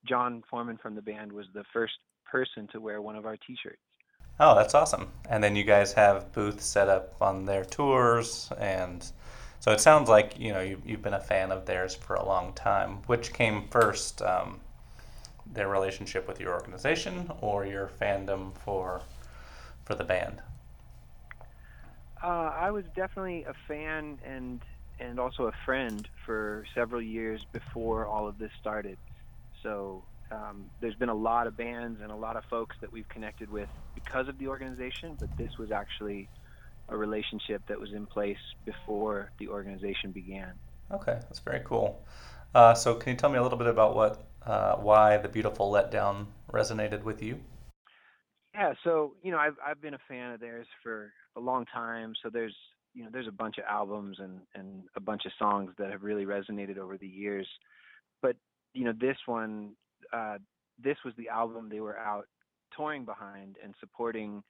Jon 0.09 0.45
Foreman 0.49 0.79
from 0.81 0.95
the 0.95 1.03
band 1.03 1.33
was 1.33 1.47
the 1.55 1.65
first 1.73 1.95
person 2.25 2.69
to 2.71 2.79
wear 2.79 3.03
one 3.03 3.17
of 3.17 3.27
our 3.27 3.37
t 3.37 3.57
shirts. 3.61 3.81
Oh, 4.39 4.55
that's 4.55 4.75
awesome. 4.75 5.09
And 5.29 5.43
then 5.43 5.57
you 5.57 5.65
guys 5.65 5.93
have 5.95 6.31
booths 6.33 6.65
set 6.65 6.89
up 6.89 7.21
on 7.21 7.47
their 7.47 7.65
tours 7.65 8.49
and 8.57 9.05
so 9.59 9.73
it 9.73 9.81
sounds 9.81 10.09
like 10.09 10.39
you 10.39 10.53
know 10.53 10.61
you, 10.61 10.81
you've 10.87 11.03
been 11.03 11.15
a 11.15 11.21
fan 11.21 11.51
of 11.51 11.67
theirs 11.67 11.97
for 11.97 12.15
a 12.15 12.25
long 12.25 12.53
time. 12.53 12.99
Which 13.07 13.33
came 13.33 13.67
first, 13.71 14.23
um, 14.23 14.61
their 15.53 15.69
relationship 15.69 16.29
with 16.29 16.39
your 16.39 16.53
organization 16.53 17.29
or 17.41 17.67
your 17.67 17.91
fandom 18.01 18.57
for 18.59 19.03
for 19.85 19.95
the 19.95 20.05
band? 20.05 20.43
Uh, 22.23 22.53
I 22.57 22.71
was 22.71 22.85
definitely 22.97 23.45
a 23.45 23.55
fan 23.69 24.19
and 24.25 24.61
and 25.01 25.19
also 25.19 25.45
a 25.45 25.53
friend 25.65 26.09
for 26.25 26.65
several 26.75 27.03
years 27.03 27.45
before 27.53 28.07
all 28.07 28.29
of 28.29 28.39
this 28.39 28.51
started. 28.61 28.97
So 29.63 30.05
um, 30.31 30.67
there's 30.81 30.95
been 30.95 31.09
a 31.09 31.15
lot 31.15 31.47
of 31.47 31.57
bands 31.57 32.01
and 32.01 32.11
a 32.11 32.17
lot 32.17 32.37
of 32.37 32.45
folks 32.49 32.77
that 32.81 32.93
we've 32.93 33.09
connected 33.09 33.51
with 33.51 33.69
because 33.95 34.29
of 34.29 34.39
the 34.39 34.49
organization, 34.49 35.17
but 35.19 35.37
this 35.37 35.51
was 35.59 35.73
actually 35.73 36.29
a 36.89 36.97
relationship 36.97 37.63
that 37.69 37.81
was 37.81 37.93
in 37.93 38.07
place 38.07 38.39
before 38.65 39.31
the 39.39 39.49
organization 39.49 40.13
began. 40.13 40.53
Okay, 40.93 41.19
that's 41.23 41.41
very 41.41 41.61
cool. 41.65 42.05
Uh, 42.55 42.75
so, 42.75 42.95
can 42.95 43.13
you 43.13 43.17
tell 43.17 43.31
me 43.31 43.39
a 43.39 43.43
little 43.43 43.59
bit 43.59 43.67
about 43.67 43.97
what, 43.97 44.23
uh, 44.47 44.77
why 44.77 45.17
the 45.17 45.29
beautiful 45.29 45.73
letdown 45.73 46.27
resonated 46.53 47.03
with 47.03 47.23
you? 47.23 47.41
Yeah, 48.55 48.73
so 48.85 49.15
you 49.23 49.33
know, 49.33 49.39
I've 49.39 49.57
I've 49.65 49.81
been 49.81 49.95
a 49.95 49.99
fan 50.09 50.33
of 50.33 50.41
theirs 50.41 50.67
for 50.83 51.13
a 51.37 51.41
long 51.41 51.67
time. 51.67 52.15
So 52.23 52.31
there's 52.31 52.55
you 52.95 53.03
know 53.03 53.11
there's 53.13 53.29
a 53.29 53.33
bunch 53.33 53.59
of 53.59 53.65
albums 53.69 54.19
and 54.21 54.41
and 54.55 54.85
a 54.97 55.01
bunch 55.01 55.23
of 55.27 55.33
songs 55.39 55.73
that 55.79 55.91
have 55.91 56.03
really 56.03 56.25
resonated 56.25 56.79
over 56.79 56.97
the 56.97 57.09
years. 57.09 57.49
But 58.23 58.37
you 58.73 58.85
know, 58.85 58.93
this 58.99 59.17
one, 59.27 59.73
uh, 60.13 60.39
this 60.83 60.97
was 61.05 61.15
the 61.17 61.29
album 61.29 61.69
they 61.69 61.81
were 61.81 61.99
out 61.99 62.27
touring 62.77 63.05
behind 63.05 63.57
and 63.63 63.75
supporting 63.81 64.43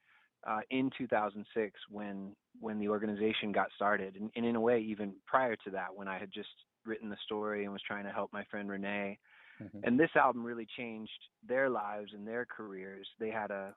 uh, 0.47 0.61
in 0.71 0.91
2006 0.97 1.81
when 1.91 2.37
when 2.61 2.79
the 2.79 2.89
organization 2.89 3.53
got 3.53 3.69
started, 3.75 4.17
and, 4.17 4.31
and 4.37 4.45
in 4.45 4.57
a 4.57 4.61
way 4.61 4.81
even 4.81 5.15
prior 5.27 5.57
to 5.57 5.71
that 5.71 5.95
when 5.95 6.09
I 6.09 6.19
had 6.19 6.31
just 6.31 6.49
written 6.85 7.09
the 7.09 7.17
story 7.25 7.65
and 7.65 7.73
was 7.73 7.83
trying 7.87 8.05
to 8.05 8.11
help 8.11 8.33
my 8.35 8.45
friend 8.51 8.69
Renee. 8.69 9.19
Mm-hmm. 9.63 9.79
And 9.85 9.99
this 9.99 10.11
album 10.17 10.45
really 10.45 10.67
changed 10.77 11.13
their 11.47 11.71
lives 11.71 12.11
and 12.13 12.27
their 12.27 12.45
careers. 12.45 13.07
They 13.21 13.31
had 13.31 13.51
a 13.51 13.73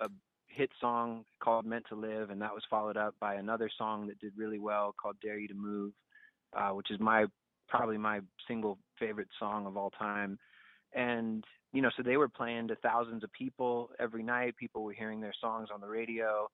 a 0.00 0.08
hit 0.48 0.70
song 0.80 1.24
called 1.42 1.64
Meant 1.64 1.86
to 1.88 1.94
Live, 1.94 2.30
and 2.30 2.40
that 2.42 2.54
was 2.54 2.62
followed 2.68 2.96
up 2.96 3.14
by 3.20 3.34
another 3.34 3.70
song 3.76 4.06
that 4.08 4.18
did 4.18 4.32
really 4.36 4.58
well 4.58 4.94
called 5.00 5.16
Dare 5.22 5.38
You 5.38 5.48
to 5.48 5.54
Move, 5.54 5.92
uh, 6.56 6.70
which 6.70 6.90
is 6.90 6.98
my 7.00 7.26
probably 7.68 7.98
my 7.98 8.20
single 8.48 8.78
favorite 8.98 9.28
song 9.38 9.66
of 9.66 9.76
all 9.76 9.90
time. 9.90 10.38
And 10.94 11.44
you 11.72 11.82
know, 11.82 11.90
so 11.96 12.02
they 12.02 12.16
were 12.16 12.28
playing 12.28 12.68
to 12.68 12.76
thousands 12.76 13.22
of 13.22 13.32
people 13.32 13.90
every 14.00 14.24
night. 14.24 14.56
People 14.56 14.82
were 14.82 14.92
hearing 14.92 15.20
their 15.20 15.34
songs 15.40 15.68
on 15.72 15.80
the 15.80 15.86
radio. 15.86 16.48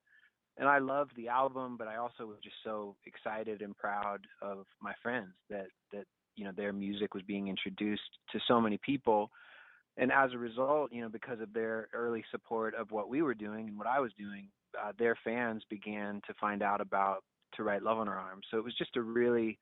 And 0.59 0.67
I 0.67 0.79
loved 0.79 1.11
the 1.15 1.27
album, 1.27 1.75
but 1.77 1.87
I 1.87 1.97
also 1.97 2.25
was 2.25 2.37
just 2.43 2.55
so 2.63 2.95
excited 3.05 3.61
and 3.61 3.75
proud 3.77 4.25
of 4.41 4.65
my 4.81 4.93
friends 5.01 5.33
that 5.49 5.67
that 5.91 6.05
you 6.35 6.45
know 6.45 6.51
their 6.55 6.73
music 6.73 7.13
was 7.13 7.23
being 7.23 7.47
introduced 7.47 8.09
to 8.31 8.39
so 8.47 8.61
many 8.61 8.79
people 8.85 9.31
and 9.97 10.11
as 10.11 10.31
a 10.33 10.37
result, 10.37 10.91
you 10.91 11.01
know, 11.01 11.09
because 11.09 11.41
of 11.41 11.53
their 11.53 11.89
early 11.93 12.23
support 12.31 12.75
of 12.75 12.91
what 12.91 13.09
we 13.09 13.21
were 13.21 13.33
doing 13.33 13.67
and 13.67 13.77
what 13.77 13.87
I 13.87 13.99
was 13.99 14.11
doing, 14.17 14.47
uh, 14.79 14.91
their 14.97 15.17
fans 15.23 15.63
began 15.69 16.21
to 16.27 16.33
find 16.39 16.61
out 16.61 16.81
about 16.81 17.23
To 17.55 17.63
Write 17.63 17.83
Love 17.83 17.97
on 17.97 18.07
Her 18.07 18.13
Arms. 18.13 18.45
So 18.51 18.57
it 18.57 18.63
was 18.63 18.75
just 18.77 18.95
a 18.95 19.01
really 19.01 19.57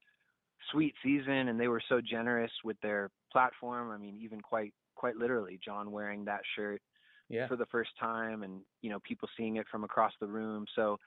sweet 0.72 0.94
season, 1.04 1.48
and 1.48 1.60
they 1.60 1.68
were 1.68 1.82
so 1.88 2.02
generous 2.02 2.52
with 2.64 2.80
their 2.82 3.10
platform. 3.32 3.92
I 3.92 3.98
mean, 3.98 4.18
even 4.22 4.42
quite 4.42 4.74
quite 4.96 5.16
literally, 5.16 5.60
John 5.64 5.92
wearing 5.92 6.26
that 6.26 6.42
shirt 6.56 6.82
yeah. 7.30 7.48
for 7.48 7.56
the 7.56 7.66
first 7.68 7.92
time, 8.00 8.44
and 8.44 8.62
you 8.82 8.90
know, 8.90 9.00
people 9.00 9.30
seeing 9.38 9.58
it 9.58 9.66
from 9.72 9.84
across 9.84 10.14
the 10.20 10.28
room. 10.28 10.66
So, 10.76 10.98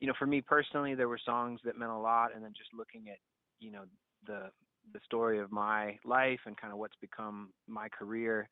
you 0.00 0.06
know, 0.06 0.14
for 0.18 0.26
me 0.26 0.40
personally, 0.40 0.94
there 0.94 1.08
were 1.08 1.18
songs 1.24 1.60
that 1.64 1.78
meant 1.78 1.90
a 1.90 1.98
lot, 1.98 2.34
and 2.34 2.44
then 2.44 2.52
just 2.56 2.70
looking 2.74 3.08
at 3.08 3.18
you 3.60 3.72
know 3.72 3.84
the 4.26 4.50
the 4.92 5.00
story 5.04 5.38
of 5.38 5.52
my 5.52 5.98
life 6.04 6.40
and 6.46 6.56
kind 6.56 6.72
of 6.72 6.78
what's 6.78 6.96
become 7.00 7.50
my 7.66 7.88
career, 7.88 8.48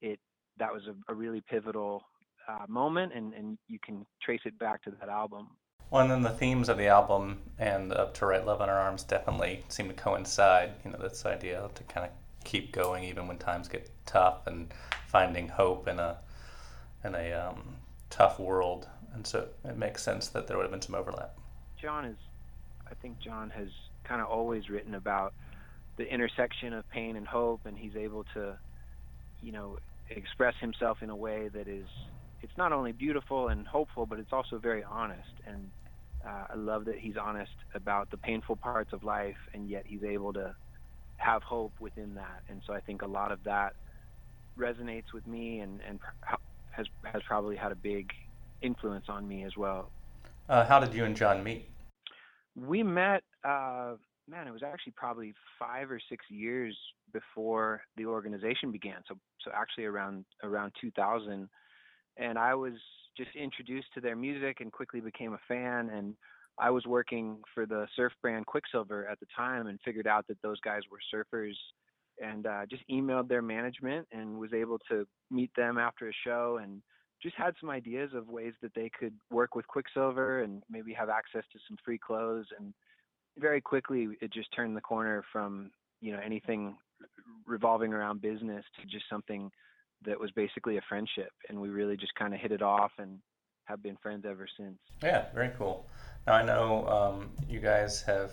it 0.00 0.18
that 0.58 0.72
was 0.72 0.82
a, 0.86 1.12
a 1.12 1.14
really 1.14 1.40
pivotal 1.40 2.02
uh, 2.48 2.66
moment, 2.68 3.12
and 3.14 3.34
and 3.34 3.58
you 3.68 3.78
can 3.84 4.06
trace 4.22 4.40
it 4.44 4.58
back 4.58 4.82
to 4.84 4.92
that 5.00 5.08
album. 5.08 5.48
Well, 5.90 6.02
and 6.02 6.10
then 6.10 6.22
the 6.22 6.30
themes 6.30 6.68
of 6.68 6.78
the 6.78 6.86
album 6.86 7.38
and 7.58 7.92
of 7.92 8.12
To 8.14 8.26
Write 8.26 8.46
Love 8.46 8.60
on 8.60 8.68
Her 8.68 8.76
Arms 8.76 9.02
definitely 9.02 9.64
seem 9.68 9.88
to 9.88 9.94
coincide. 9.94 10.72
You 10.84 10.92
know, 10.92 10.98
this 10.98 11.26
idea 11.26 11.68
to 11.74 11.82
kind 11.84 12.06
of 12.06 12.12
keep 12.44 12.72
going 12.72 13.04
even 13.04 13.26
when 13.26 13.38
times 13.38 13.68
get 13.68 13.90
tough 14.06 14.46
and 14.46 14.72
finding 15.08 15.48
hope 15.48 15.88
in 15.88 15.98
a 15.98 16.18
in 17.04 17.14
a 17.14 17.32
um, 17.32 17.76
tough 18.08 18.38
world. 18.38 18.88
And 19.14 19.26
so 19.26 19.48
it 19.64 19.76
makes 19.76 20.02
sense 20.02 20.28
that 20.28 20.46
there 20.46 20.56
would 20.56 20.64
have 20.64 20.70
been 20.70 20.82
some 20.82 20.94
overlap. 20.94 21.36
John 21.80 22.04
is, 22.04 22.16
I 22.88 22.94
think 22.94 23.18
John 23.18 23.50
has 23.50 23.68
kind 24.04 24.20
of 24.20 24.28
always 24.28 24.68
written 24.68 24.94
about 24.94 25.34
the 25.96 26.12
intersection 26.12 26.72
of 26.72 26.88
pain 26.90 27.16
and 27.16 27.26
hope, 27.26 27.62
and 27.64 27.76
he's 27.76 27.96
able 27.96 28.24
to, 28.34 28.56
you 29.42 29.52
know, 29.52 29.78
express 30.10 30.54
himself 30.60 30.98
in 31.02 31.10
a 31.10 31.16
way 31.16 31.48
that 31.48 31.68
is, 31.68 31.86
it's 32.42 32.56
not 32.56 32.72
only 32.72 32.92
beautiful 32.92 33.48
and 33.48 33.66
hopeful, 33.66 34.06
but 34.06 34.18
it's 34.18 34.32
also 34.32 34.58
very 34.58 34.82
honest. 34.82 35.32
And 35.46 35.70
uh, 36.26 36.44
I 36.50 36.56
love 36.56 36.84
that 36.86 36.98
he's 36.98 37.16
honest 37.16 37.52
about 37.74 38.10
the 38.10 38.16
painful 38.16 38.56
parts 38.56 38.92
of 38.92 39.04
life, 39.04 39.36
and 39.54 39.68
yet 39.68 39.84
he's 39.86 40.02
able 40.02 40.32
to 40.34 40.54
have 41.16 41.42
hope 41.42 41.72
within 41.80 42.14
that. 42.14 42.42
And 42.48 42.62
so 42.66 42.72
I 42.72 42.80
think 42.80 43.02
a 43.02 43.06
lot 43.06 43.32
of 43.32 43.44
that 43.44 43.74
resonates 44.58 45.12
with 45.14 45.26
me, 45.26 45.60
and 45.60 45.80
and 45.86 46.00
has 46.70 46.86
has 47.04 47.22
probably 47.26 47.56
had 47.56 47.72
a 47.72 47.76
big 47.76 48.10
influence 48.62 49.06
on 49.08 49.26
me 49.26 49.44
as 49.44 49.56
well. 49.56 49.90
Uh, 50.48 50.64
how 50.64 50.80
did 50.80 50.94
you 50.94 51.04
and 51.04 51.16
John 51.16 51.42
meet? 51.42 51.68
We 52.56 52.82
met. 52.82 53.22
Uh, 53.44 53.94
man, 54.30 54.46
it 54.46 54.52
was 54.52 54.62
actually 54.62 54.94
probably 54.96 55.34
five 55.58 55.90
or 55.90 56.00
six 56.08 56.24
years 56.30 56.76
before 57.12 57.82
the 57.96 58.06
organization 58.06 58.70
began. 58.70 59.02
So 59.08 59.16
so 59.44 59.50
actually 59.54 59.84
around 59.84 60.24
around 60.42 60.72
2000, 60.80 61.48
and 62.16 62.38
I 62.38 62.54
was 62.54 62.74
just 63.16 63.30
introduced 63.34 63.88
to 63.94 64.00
their 64.00 64.16
music 64.16 64.60
and 64.60 64.72
quickly 64.72 65.00
became 65.00 65.34
a 65.34 65.40
fan. 65.48 65.90
And 65.90 66.14
I 66.58 66.70
was 66.70 66.86
working 66.86 67.38
for 67.54 67.66
the 67.66 67.86
surf 67.96 68.12
brand 68.22 68.46
Quiksilver 68.46 69.06
at 69.08 69.18
the 69.20 69.26
time 69.36 69.66
and 69.66 69.78
figured 69.84 70.06
out 70.06 70.26
that 70.28 70.40
those 70.42 70.60
guys 70.60 70.82
were 70.90 71.00
surfers 71.12 71.54
and 72.22 72.46
uh, 72.46 72.66
just 72.70 72.82
emailed 72.90 73.28
their 73.28 73.42
management 73.42 74.06
and 74.12 74.38
was 74.38 74.52
able 74.52 74.78
to 74.90 75.06
meet 75.30 75.50
them 75.56 75.78
after 75.78 76.08
a 76.08 76.12
show 76.24 76.60
and 76.62 76.82
just 77.22 77.36
had 77.36 77.54
some 77.60 77.70
ideas 77.70 78.10
of 78.14 78.28
ways 78.28 78.52
that 78.62 78.74
they 78.74 78.90
could 78.98 79.14
work 79.30 79.54
with 79.54 79.66
Quiksilver 79.66 80.42
and 80.42 80.62
maybe 80.70 80.92
have 80.92 81.08
access 81.08 81.44
to 81.52 81.58
some 81.68 81.76
free 81.84 81.98
clothes 81.98 82.46
and 82.58 82.72
very 83.38 83.60
quickly 83.60 84.08
it 84.20 84.32
just 84.32 84.52
turned 84.54 84.76
the 84.76 84.80
corner 84.80 85.24
from 85.32 85.70
you 86.00 86.12
know 86.12 86.20
anything 86.24 86.76
revolving 87.46 87.92
around 87.92 88.20
business 88.20 88.64
to 88.80 88.86
just 88.86 89.04
something 89.08 89.50
that 90.04 90.18
was 90.18 90.30
basically 90.32 90.76
a 90.76 90.82
friendship 90.88 91.30
and 91.48 91.60
we 91.60 91.68
really 91.68 91.96
just 91.96 92.14
kind 92.14 92.34
of 92.34 92.40
hit 92.40 92.52
it 92.52 92.62
off 92.62 92.92
and 92.98 93.18
have 93.64 93.82
been 93.82 93.96
friends 94.02 94.24
ever 94.28 94.46
since. 94.58 94.78
Yeah 95.02 95.26
very 95.34 95.50
cool. 95.58 95.86
Now 96.26 96.34
i 96.34 96.42
know 96.42 96.86
um, 96.88 97.30
you 97.48 97.60
guys 97.60 98.02
have 98.02 98.32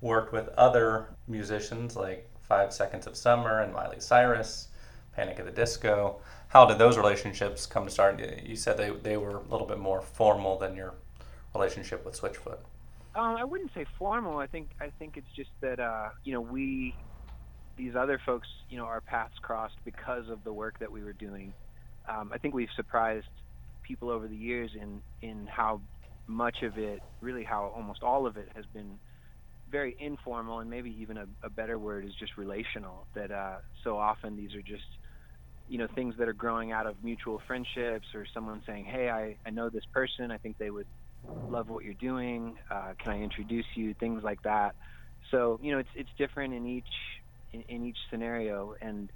worked 0.00 0.32
with 0.32 0.48
other 0.56 1.08
musicians 1.26 1.96
like 1.96 2.28
five 2.42 2.72
seconds 2.72 3.06
of 3.06 3.16
summer 3.16 3.60
and 3.60 3.72
miley 3.72 4.00
cyrus 4.00 4.68
panic 5.14 5.38
at 5.38 5.46
the 5.46 5.50
disco. 5.50 6.20
How 6.48 6.64
did 6.66 6.78
those 6.78 6.96
relationships 6.96 7.66
come 7.66 7.86
to 7.86 7.90
start? 7.90 8.20
You 8.44 8.54
said 8.54 8.76
they, 8.76 8.90
they 8.90 9.16
were 9.16 9.38
a 9.38 9.42
little 9.42 9.66
bit 9.66 9.78
more 9.78 10.00
formal 10.00 10.58
than 10.58 10.76
your 10.76 10.94
relationship 11.54 12.04
with 12.04 12.20
switchfoot 12.20 12.58
um, 13.16 13.36
I 13.36 13.44
wouldn't 13.44 13.72
say 13.74 13.86
formal. 13.98 14.38
I 14.38 14.46
think 14.48 14.70
I 14.80 14.90
think 14.98 15.16
it's 15.16 15.28
just 15.36 15.50
that 15.62 15.80
uh, 15.80 16.10
you 16.24 16.32
know 16.34 16.40
we 16.42 16.96
these 17.76 17.94
other 17.98 18.20
folks, 18.26 18.48
you 18.68 18.78
know, 18.78 18.84
our 18.86 19.00
paths 19.02 19.34
crossed 19.42 19.76
because 19.84 20.28
of 20.30 20.44
the 20.44 20.52
work 20.52 20.76
that 20.80 20.92
we 20.92 21.02
were 21.04 21.12
doing. 21.14 21.54
Um, 22.08 22.30
I 22.34 22.38
think 22.38 22.54
we've 22.54 22.68
surprised 22.76 23.26
people 23.84 24.10
over 24.10 24.28
the 24.28 24.36
years 24.36 24.72
in 24.80 25.02
in 25.22 25.46
how 25.46 25.82
much 26.28 26.58
of 26.62 26.78
it, 26.78 27.02
really 27.20 27.44
how 27.44 27.66
almost 27.74 28.02
all 28.02 28.26
of 28.26 28.36
it, 28.36 28.48
has 28.56 28.66
been 28.74 29.00
very 29.68 29.96
informal, 30.00 30.60
and 30.60 30.70
maybe 30.70 30.90
even 30.90 31.18
a, 31.18 31.26
a 31.44 31.50
better 31.50 31.78
word 31.78 32.06
is 32.06 32.14
just 32.18 32.36
relational. 32.38 33.08
That 33.14 33.30
uh, 33.32 33.58
so 33.84 33.98
often 33.98 34.36
these 34.36 34.54
are 34.54 34.62
just 34.62 34.84
you 35.68 35.78
know 35.78 35.88
things 35.94 36.14
that 36.18 36.28
are 36.28 36.34
growing 36.34 36.72
out 36.72 36.86
of 36.86 37.02
mutual 37.02 37.40
friendships 37.46 38.08
or 38.14 38.26
someone 38.34 38.62
saying, 38.66 38.86
"Hey, 38.86 39.10
I 39.10 39.38
I 39.46 39.50
know 39.50 39.70
this 39.70 39.86
person. 39.92 40.30
I 40.30 40.38
think 40.38 40.58
they 40.58 40.70
would 40.70 40.88
love 41.48 41.68
what 41.68 41.84
you're 41.84 41.94
doing. 41.94 42.56
Uh, 42.70 42.92
can 43.02 43.12
I 43.12 43.20
introduce 43.20 43.66
you? 43.74 43.94
Things 43.94 44.22
like 44.22 44.42
that. 44.42 44.74
So 45.30 45.58
you 45.62 45.72
know, 45.72 45.78
it's 45.78 45.88
it's 45.94 46.10
different 46.18 46.54
in 46.54 46.66
each 46.66 46.84
in, 47.52 47.62
in 47.62 47.86
each 47.86 47.98
scenario, 48.10 48.74
and 48.80 49.10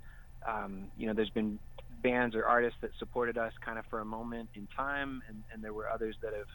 um, 0.49 0.90
you 0.97 1.07
know, 1.07 1.14
there's 1.14 1.31
been 1.31 1.59
bands 2.02 2.35
or 2.35 2.45
artists 2.47 2.79
that 2.83 2.90
supported 2.99 3.37
us 3.37 3.52
kind 3.64 3.79
of 3.79 3.85
for 3.90 4.00
a 4.00 4.05
moment 4.05 4.49
in 4.55 4.67
time, 4.76 5.23
and, 5.29 5.45
and 5.52 5.62
there 5.62 5.75
were 5.75 5.88
others 5.88 6.17
that 6.23 6.33
have 6.33 6.47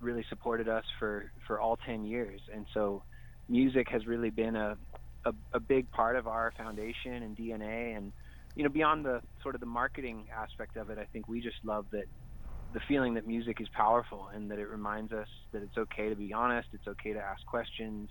really 0.00 0.24
supported 0.28 0.68
us 0.68 0.84
for 0.98 1.30
for 1.46 1.60
all 1.60 1.76
10 1.86 2.04
years. 2.04 2.40
And 2.52 2.66
so, 2.74 3.02
music 3.48 3.88
has 3.90 4.06
really 4.06 4.30
been 4.30 4.56
a 4.56 4.76
a, 5.24 5.32
a 5.52 5.60
big 5.60 5.90
part 5.90 6.16
of 6.16 6.26
our 6.26 6.52
foundation 6.56 7.22
and 7.22 7.36
DNA, 7.36 7.96
and 7.96 8.12
you 8.56 8.64
know, 8.64 8.70
beyond 8.70 9.04
the 9.04 9.20
sort 9.42 9.54
of 9.54 9.60
the 9.60 9.66
marketing 9.66 10.26
aspect 10.36 10.76
of 10.76 10.90
it, 10.90 10.98
I 10.98 11.04
think 11.12 11.28
we 11.28 11.40
just 11.40 11.56
love 11.64 11.86
that 11.92 12.04
the 12.72 12.80
feeling 12.88 13.14
that 13.14 13.26
music 13.26 13.60
is 13.60 13.68
powerful 13.74 14.28
and 14.34 14.50
that 14.50 14.58
it 14.58 14.68
reminds 14.68 15.12
us 15.12 15.28
that 15.52 15.62
it's 15.62 15.76
okay 15.76 16.08
to 16.08 16.16
be 16.16 16.32
honest, 16.32 16.68
it's 16.72 16.86
okay 16.86 17.12
to 17.12 17.18
ask 17.20 17.44
questions, 17.46 18.08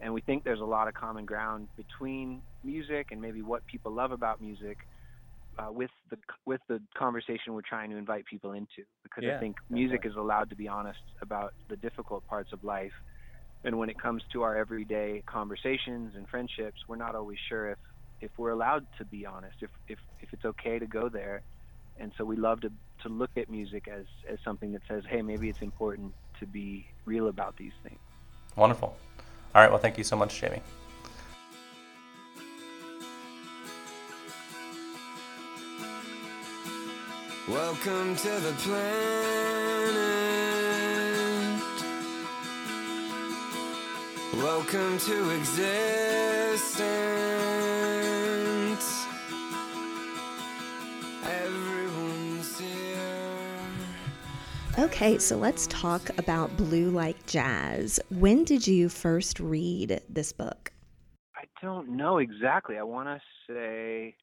and 0.00 0.12
we 0.12 0.20
think 0.20 0.44
there's 0.44 0.60
a 0.60 0.64
lot 0.64 0.88
of 0.88 0.94
common 0.94 1.24
ground 1.24 1.68
between 1.76 2.42
music 2.62 3.08
and 3.10 3.20
maybe 3.20 3.42
what 3.42 3.66
people 3.66 3.92
love 3.92 4.12
about 4.12 4.40
music 4.40 4.78
uh, 5.58 5.70
with 5.70 5.90
the 6.10 6.18
with 6.46 6.60
the 6.68 6.80
conversation 6.98 7.54
we're 7.54 7.62
trying 7.62 7.90
to 7.90 7.96
invite 7.96 8.24
people 8.26 8.52
into. 8.52 8.82
Because 9.02 9.24
yeah, 9.24 9.36
I 9.36 9.40
think 9.40 9.56
music 9.70 10.00
is 10.04 10.16
allowed 10.16 10.50
to 10.50 10.56
be 10.56 10.68
honest 10.68 10.98
about 11.22 11.52
the 11.68 11.76
difficult 11.76 12.26
parts 12.26 12.50
of 12.52 12.64
life. 12.64 12.92
And 13.64 13.78
when 13.78 13.88
it 13.88 13.98
comes 13.98 14.22
to 14.32 14.42
our 14.42 14.56
everyday 14.56 15.22
conversations 15.30 16.12
and 16.16 16.28
friendships 16.28 16.80
we're 16.88 16.96
not 16.96 17.14
always 17.14 17.38
sure 17.48 17.70
if 17.70 17.78
if 18.20 18.30
we're 18.38 18.50
allowed 18.50 18.86
to 18.98 19.04
be 19.04 19.24
honest 19.24 19.56
if 19.60 19.70
if 19.88 19.98
if 20.20 20.28
it's 20.32 20.44
okay 20.44 20.78
to 20.78 20.86
go 20.86 21.08
there 21.08 21.42
and 21.98 22.12
so 22.16 22.24
we 22.24 22.36
love 22.36 22.60
to 22.62 22.70
to 23.02 23.08
look 23.08 23.30
at 23.36 23.50
music 23.50 23.88
as 23.88 24.04
as 24.28 24.38
something 24.44 24.72
that 24.72 24.82
says, 24.88 25.04
hey, 25.08 25.22
maybe 25.22 25.48
it's 25.48 25.62
important 25.62 26.12
to 26.40 26.46
be 26.46 26.86
real 27.04 27.28
about 27.28 27.56
these 27.56 27.72
things. 27.82 27.98
Wonderful. 28.56 28.96
All 29.54 29.62
right. 29.62 29.70
Well, 29.70 29.78
thank 29.78 29.98
you 29.98 30.04
so 30.04 30.16
much, 30.16 30.40
Jamie. 30.40 30.62
Welcome 37.48 38.16
to 38.16 38.30
the 38.40 38.52
planet. 38.64 39.94
Welcome 44.34 44.98
to 44.98 45.30
existence. 45.30 46.74
Okay, 54.84 55.16
so 55.16 55.38
let's 55.38 55.66
talk 55.68 56.10
about 56.18 56.54
Blue 56.58 56.90
Like 56.90 57.24
Jazz. 57.24 57.98
When 58.10 58.44
did 58.44 58.66
you 58.66 58.90
first 58.90 59.40
read 59.40 60.02
this 60.10 60.30
book? 60.30 60.72
I 61.34 61.44
don't 61.62 61.96
know 61.96 62.18
exactly. 62.18 62.76
I 62.76 62.82
want 62.82 63.08
to 63.08 63.18
say 63.48 64.14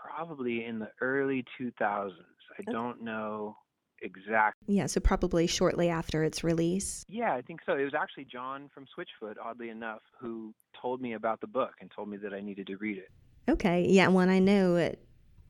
probably 0.00 0.64
in 0.64 0.78
the 0.78 0.88
early 1.00 1.44
2000s. 1.60 2.12
I 2.60 2.70
don't 2.70 3.02
know 3.02 3.56
exactly. 4.02 4.76
Yeah, 4.76 4.86
so 4.86 5.00
probably 5.00 5.48
shortly 5.48 5.88
after 5.88 6.22
its 6.22 6.44
release. 6.44 7.04
Yeah, 7.08 7.34
I 7.34 7.42
think 7.42 7.62
so. 7.66 7.72
It 7.72 7.82
was 7.82 7.94
actually 8.00 8.26
John 8.26 8.70
from 8.72 8.86
Switchfoot, 8.96 9.34
oddly 9.44 9.70
enough, 9.70 10.02
who 10.20 10.54
told 10.80 11.00
me 11.00 11.14
about 11.14 11.40
the 11.40 11.48
book 11.48 11.72
and 11.80 11.90
told 11.90 12.08
me 12.08 12.18
that 12.18 12.32
I 12.32 12.40
needed 12.40 12.68
to 12.68 12.76
read 12.76 12.98
it. 12.98 13.10
Okay, 13.50 13.84
yeah, 13.88 14.06
well, 14.06 14.30
I 14.30 14.38
know 14.38 14.76
it 14.76 15.05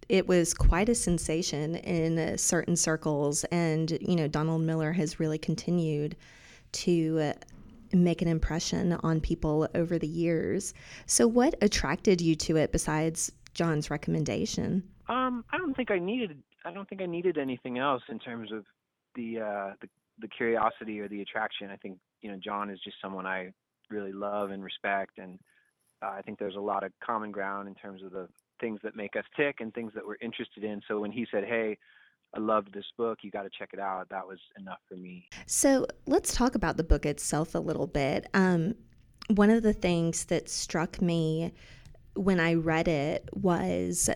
it 0.08 0.28
was 0.28 0.54
quite 0.54 0.88
a 0.88 0.94
sensation 0.94 1.76
in 1.76 2.38
certain 2.38 2.76
circles, 2.76 3.44
and 3.44 3.98
you 4.00 4.16
know 4.16 4.28
Donald 4.28 4.62
Miller 4.62 4.92
has 4.92 5.18
really 5.18 5.38
continued 5.38 6.16
to 6.72 7.18
uh, 7.20 7.32
make 7.92 8.22
an 8.22 8.28
impression 8.28 8.92
on 9.02 9.20
people 9.20 9.68
over 9.74 9.98
the 9.98 10.06
years. 10.06 10.74
So, 11.06 11.26
what 11.26 11.54
attracted 11.62 12.20
you 12.20 12.34
to 12.36 12.56
it 12.56 12.72
besides 12.72 13.32
John's 13.54 13.90
recommendation? 13.90 14.82
Um, 15.08 15.44
I 15.50 15.58
don't 15.58 15.74
think 15.74 15.90
I 15.90 15.98
needed. 15.98 16.42
I 16.64 16.72
don't 16.72 16.88
think 16.88 17.02
I 17.02 17.06
needed 17.06 17.38
anything 17.38 17.78
else 17.78 18.02
in 18.08 18.18
terms 18.18 18.52
of 18.52 18.64
the 19.14 19.40
uh, 19.40 19.72
the 19.80 19.88
the 20.18 20.28
curiosity 20.28 21.00
or 21.00 21.08
the 21.08 21.22
attraction. 21.22 21.70
I 21.70 21.76
think 21.76 21.98
you 22.20 22.30
know 22.30 22.38
John 22.42 22.70
is 22.70 22.80
just 22.84 22.96
someone 23.02 23.26
I 23.26 23.52
really 23.90 24.12
love 24.12 24.50
and 24.50 24.62
respect, 24.62 25.18
and 25.18 25.38
uh, 26.02 26.10
I 26.10 26.22
think 26.22 26.38
there's 26.38 26.56
a 26.56 26.60
lot 26.60 26.84
of 26.84 26.92
common 27.04 27.32
ground 27.32 27.68
in 27.68 27.74
terms 27.74 28.02
of 28.02 28.12
the 28.12 28.28
things 28.60 28.80
that 28.82 28.96
make 28.96 29.16
us 29.16 29.24
tick 29.36 29.56
and 29.60 29.72
things 29.74 29.92
that 29.94 30.06
we're 30.06 30.16
interested 30.20 30.64
in. 30.64 30.80
So 30.88 31.00
when 31.00 31.12
he 31.12 31.26
said, 31.30 31.44
"Hey," 31.44 31.78
I 32.34 32.40
loved 32.40 32.72
this 32.72 32.84
book. 32.96 33.18
You 33.22 33.30
got 33.30 33.42
to 33.42 33.50
check 33.50 33.70
it 33.72 33.78
out. 33.78 34.08
That 34.10 34.26
was 34.26 34.38
enough 34.58 34.80
for 34.88 34.96
me. 34.96 35.28
So 35.46 35.86
let's 36.06 36.34
talk 36.34 36.54
about 36.54 36.76
the 36.76 36.84
book 36.84 37.06
itself 37.06 37.54
a 37.54 37.58
little 37.58 37.86
bit. 37.86 38.26
Um, 38.34 38.74
one 39.28 39.50
of 39.50 39.62
the 39.62 39.72
things 39.72 40.26
that 40.26 40.48
struck 40.48 41.00
me 41.00 41.52
when 42.14 42.40
I 42.40 42.54
read 42.54 42.88
it 42.88 43.28
was 43.32 44.10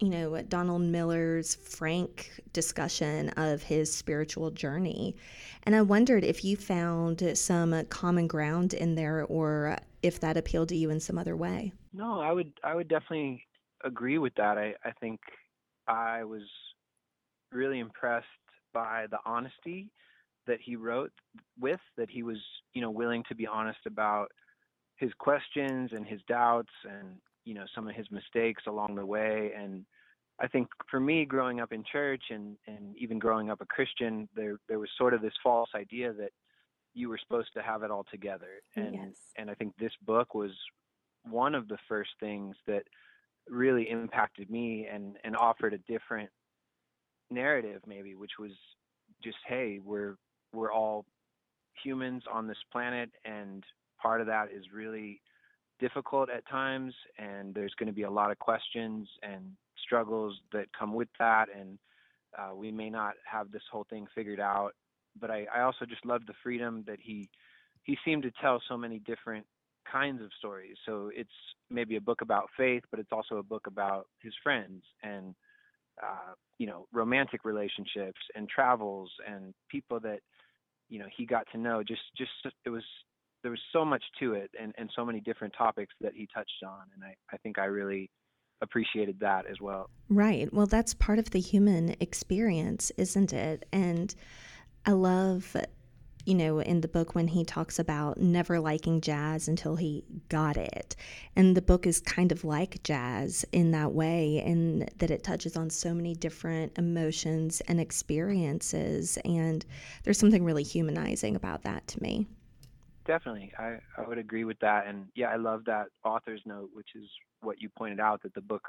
you 0.00 0.10
know, 0.10 0.40
Donald 0.42 0.82
Miller's 0.82 1.54
frank 1.54 2.30
discussion 2.52 3.30
of 3.30 3.62
his 3.62 3.94
spiritual 3.94 4.50
journey. 4.50 5.16
And 5.62 5.74
I 5.74 5.82
wondered 5.82 6.22
if 6.22 6.44
you 6.44 6.56
found 6.56 7.36
some 7.36 7.84
common 7.86 8.26
ground 8.26 8.74
in 8.74 8.94
there 8.94 9.24
or 9.24 9.78
if 10.02 10.20
that 10.20 10.36
appealed 10.36 10.68
to 10.68 10.76
you 10.76 10.90
in 10.90 11.00
some 11.00 11.18
other 11.18 11.36
way. 11.36 11.72
No, 11.92 12.20
I 12.20 12.32
would 12.32 12.52
I 12.62 12.74
would 12.74 12.88
definitely 12.88 13.46
agree 13.86 14.18
with 14.18 14.34
that. 14.36 14.58
I, 14.58 14.74
I 14.84 14.92
think 15.00 15.20
I 15.88 16.24
was 16.24 16.42
really 17.52 17.78
impressed 17.78 18.26
by 18.74 19.06
the 19.10 19.18
honesty 19.24 19.90
that 20.46 20.58
he 20.62 20.76
wrote 20.76 21.12
with, 21.58 21.80
that 21.96 22.10
he 22.10 22.22
was, 22.22 22.38
you 22.74 22.80
know, 22.80 22.90
willing 22.90 23.24
to 23.28 23.34
be 23.34 23.46
honest 23.46 23.80
about 23.86 24.28
his 24.96 25.12
questions 25.18 25.90
and 25.92 26.06
his 26.06 26.20
doubts 26.28 26.72
and 26.88 27.16
you 27.44 27.54
know 27.54 27.64
some 27.74 27.88
of 27.88 27.94
his 27.94 28.10
mistakes 28.10 28.62
along 28.66 28.94
the 28.94 29.04
way 29.04 29.52
and 29.56 29.84
I 30.40 30.48
think 30.48 30.68
for 30.90 31.00
me 31.00 31.24
growing 31.24 31.60
up 31.60 31.72
in 31.72 31.84
church 31.90 32.24
and 32.30 32.56
and 32.66 32.96
even 32.96 33.18
growing 33.18 33.50
up 33.50 33.60
a 33.60 33.66
Christian 33.66 34.28
there 34.34 34.56
there 34.68 34.78
was 34.78 34.88
sort 34.98 35.14
of 35.14 35.22
this 35.22 35.34
false 35.42 35.70
idea 35.74 36.12
that 36.14 36.30
you 36.94 37.08
were 37.08 37.18
supposed 37.18 37.50
to 37.54 37.62
have 37.62 37.82
it 37.82 37.90
all 37.90 38.06
together 38.10 38.62
and 38.74 38.94
yes. 38.94 39.16
and 39.36 39.50
I 39.50 39.54
think 39.54 39.74
this 39.78 39.92
book 40.04 40.34
was 40.34 40.52
one 41.24 41.54
of 41.54 41.68
the 41.68 41.78
first 41.88 42.10
things 42.20 42.56
that 42.66 42.84
really 43.48 43.88
impacted 43.90 44.50
me 44.50 44.86
and 44.92 45.16
and 45.24 45.36
offered 45.36 45.74
a 45.74 45.78
different 45.78 46.30
narrative 47.30 47.80
maybe 47.86 48.14
which 48.14 48.32
was 48.38 48.52
just 49.22 49.36
hey 49.46 49.80
we're 49.84 50.16
we're 50.52 50.72
all 50.72 51.04
humans 51.82 52.22
on 52.32 52.46
this 52.46 52.58
planet 52.72 53.10
and 53.24 53.64
part 54.00 54.20
of 54.20 54.26
that 54.26 54.48
is 54.52 54.64
really 54.74 55.20
difficult 55.78 56.30
at 56.30 56.46
times 56.48 56.94
and 57.18 57.54
there's 57.54 57.74
going 57.78 57.86
to 57.86 57.92
be 57.92 58.02
a 58.02 58.10
lot 58.10 58.30
of 58.30 58.38
questions 58.38 59.08
and 59.22 59.44
struggles 59.84 60.38
that 60.52 60.66
come 60.78 60.94
with 60.94 61.08
that 61.18 61.46
and 61.56 61.78
uh, 62.38 62.54
we 62.54 62.70
may 62.70 62.90
not 62.90 63.14
have 63.24 63.50
this 63.50 63.62
whole 63.70 63.86
thing 63.88 64.06
figured 64.14 64.40
out. 64.40 64.72
But 65.18 65.30
I, 65.30 65.46
I 65.54 65.62
also 65.62 65.84
just 65.86 66.04
love 66.04 66.22
the 66.26 66.34
freedom 66.42 66.84
that 66.86 66.98
he 67.00 67.28
he 67.84 67.96
seemed 68.04 68.24
to 68.24 68.32
tell 68.40 68.60
so 68.68 68.76
many 68.76 68.98
different 68.98 69.46
kinds 69.90 70.22
of 70.22 70.28
stories 70.38 70.76
so 70.86 71.10
it's 71.14 71.30
maybe 71.70 71.96
a 71.96 72.00
book 72.00 72.20
about 72.20 72.48
faith 72.56 72.82
but 72.90 73.00
it's 73.00 73.12
also 73.12 73.36
a 73.36 73.42
book 73.42 73.66
about 73.66 74.06
his 74.22 74.32
friends 74.42 74.82
and 75.02 75.34
uh, 76.02 76.32
you 76.58 76.66
know 76.66 76.86
romantic 76.92 77.44
relationships 77.44 78.20
and 78.34 78.48
travels 78.48 79.10
and 79.26 79.54
people 79.70 80.00
that 80.00 80.18
you 80.88 80.98
know 80.98 81.06
he 81.16 81.24
got 81.24 81.46
to 81.52 81.58
know 81.58 81.82
just 81.82 82.02
just 82.16 82.30
it 82.64 82.70
was 82.70 82.84
there 83.42 83.50
was 83.50 83.60
so 83.72 83.84
much 83.84 84.02
to 84.18 84.34
it 84.34 84.50
and, 84.60 84.74
and 84.76 84.90
so 84.96 85.04
many 85.04 85.20
different 85.20 85.54
topics 85.56 85.94
that 86.00 86.12
he 86.14 86.28
touched 86.34 86.62
on 86.66 86.82
and 86.94 87.04
I, 87.04 87.14
I 87.32 87.36
think 87.38 87.58
I 87.58 87.66
really 87.66 88.10
appreciated 88.62 89.20
that 89.20 89.46
as 89.46 89.60
well. 89.60 89.90
Right. 90.08 90.52
Well 90.52 90.66
that's 90.66 90.94
part 90.94 91.18
of 91.18 91.30
the 91.30 91.40
human 91.40 91.96
experience, 92.00 92.90
isn't 92.96 93.32
it? 93.32 93.66
And 93.72 94.14
I 94.84 94.92
love 94.92 95.56
you 96.26 96.34
know, 96.34 96.58
in 96.58 96.80
the 96.80 96.88
book 96.88 97.14
when 97.14 97.28
he 97.28 97.44
talks 97.44 97.78
about 97.78 98.18
never 98.18 98.58
liking 98.58 99.00
jazz 99.00 99.46
until 99.46 99.76
he 99.76 100.04
got 100.28 100.56
it. 100.56 100.96
And 101.36 101.56
the 101.56 101.62
book 101.62 101.86
is 101.86 102.00
kind 102.00 102.32
of 102.32 102.44
like 102.44 102.82
jazz 102.82 103.46
in 103.52 103.70
that 103.70 103.92
way, 103.92 104.42
in 104.44 104.88
that 104.98 105.10
it 105.12 105.22
touches 105.22 105.56
on 105.56 105.70
so 105.70 105.94
many 105.94 106.14
different 106.14 106.76
emotions 106.76 107.60
and 107.62 107.80
experiences. 107.80 109.18
And 109.24 109.64
there's 110.02 110.18
something 110.18 110.44
really 110.44 110.64
humanizing 110.64 111.36
about 111.36 111.62
that 111.62 111.86
to 111.88 112.02
me. 112.02 112.26
Definitely. 113.06 113.52
I, 113.56 113.76
I 113.96 114.06
would 114.06 114.18
agree 114.18 114.42
with 114.42 114.58
that. 114.58 114.88
And 114.88 115.06
yeah, 115.14 115.28
I 115.28 115.36
love 115.36 115.64
that 115.66 115.86
author's 116.04 116.42
note, 116.44 116.70
which 116.74 116.88
is 116.96 117.08
what 117.40 117.62
you 117.62 117.68
pointed 117.68 118.00
out 118.00 118.22
that 118.24 118.34
the 118.34 118.40
book 118.40 118.66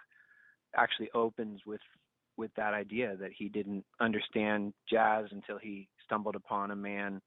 actually 0.75 1.09
opens 1.15 1.61
with 1.65 1.81
with 2.37 2.51
that 2.55 2.75
idea 2.75 3.15
that 3.19 3.31
he 3.35 3.49
didn't 3.49 3.83
understand 3.99 4.71
jazz 4.87 5.25
until 5.31 5.57
he 5.57 5.87
stumbled 6.05 6.35
upon 6.35 6.69
a 6.69 6.75
man 6.75 7.19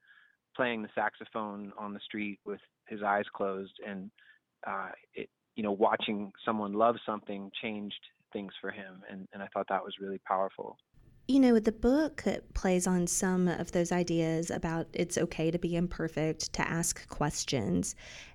playing 0.60 0.82
the 0.82 0.88
saxophone 0.94 1.72
on 1.78 1.94
the 1.94 2.00
street 2.00 2.38
with 2.44 2.60
his 2.86 3.02
eyes 3.02 3.24
closed 3.34 3.72
and 3.88 4.10
uh 4.66 4.90
it 5.14 5.30
you 5.56 5.62
know 5.62 5.72
watching 5.72 6.30
someone 6.44 6.74
love 6.74 6.96
something 7.06 7.50
changed 7.62 8.02
things 8.30 8.52
for 8.60 8.70
him 8.70 9.02
and 9.10 9.26
and 9.32 9.42
I 9.42 9.46
thought 9.54 9.64
that 9.70 9.82
was 9.82 9.94
really 9.98 10.18
powerful 10.18 10.76
you 11.28 11.38
know, 11.38 11.60
the 11.60 11.70
book 11.70 12.24
plays 12.54 12.88
on 12.88 13.06
some 13.06 13.46
of 13.46 13.70
those 13.70 13.92
ideas 13.92 14.50
about 14.50 14.88
it's 14.92 15.16
okay 15.16 15.52
to 15.52 15.60
be 15.60 15.76
imperfect, 15.76 16.52
to 16.54 16.68
ask 16.68 17.08
questions, 17.08 17.94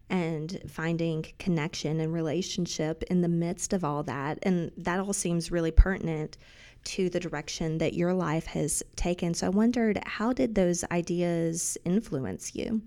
and 0.10 0.62
finding 0.70 1.26
connection 1.38 2.00
and 2.00 2.14
relationship 2.14 3.04
in 3.10 3.20
the 3.20 3.28
midst 3.28 3.74
of 3.74 3.84
all 3.84 4.02
that. 4.04 4.40
And 4.44 4.72
that 4.78 5.02
all 5.02 5.12
seems 5.12 5.52
really 5.52 5.72
pertinent 5.72 6.38
to 6.86 7.10
the 7.10 7.20
direction 7.20 7.78
that 7.80 7.94
your 7.94 8.14
life 8.14 8.46
has 8.48 8.84
taken. 8.96 9.34
So 9.34 9.48
I 9.48 9.50
wondered, 9.50 10.02
how 10.06 10.34
did 10.34 10.56
those 10.56 10.84
ideas 10.92 11.78
influence 11.86 12.56
you? 12.56 12.82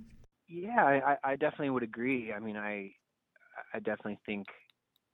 Yeah, 0.48 0.82
I, 0.82 1.16
I 1.22 1.36
definitely 1.36 1.70
would 1.70 1.82
agree. 1.82 2.32
I 2.32 2.38
mean, 2.38 2.56
I 2.56 2.92
I 3.74 3.78
definitely 3.78 4.18
think 4.24 4.46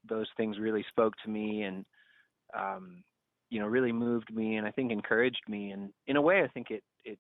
those 0.09 0.29
things 0.37 0.59
really 0.59 0.85
spoke 0.91 1.15
to 1.25 1.31
me 1.31 1.63
and 1.63 1.85
um, 2.57 3.03
you 3.51 3.61
know 3.61 3.67
really 3.67 3.93
moved 3.93 4.35
me 4.35 4.57
and 4.57 4.67
I 4.67 4.71
think 4.71 4.93
encouraged 4.93 5.43
me 5.49 5.71
and 5.71 5.91
in 6.07 6.17
a 6.17 6.23
way 6.23 6.43
I 6.43 6.49
think 6.49 6.71
it 6.71 6.83
it 7.05 7.19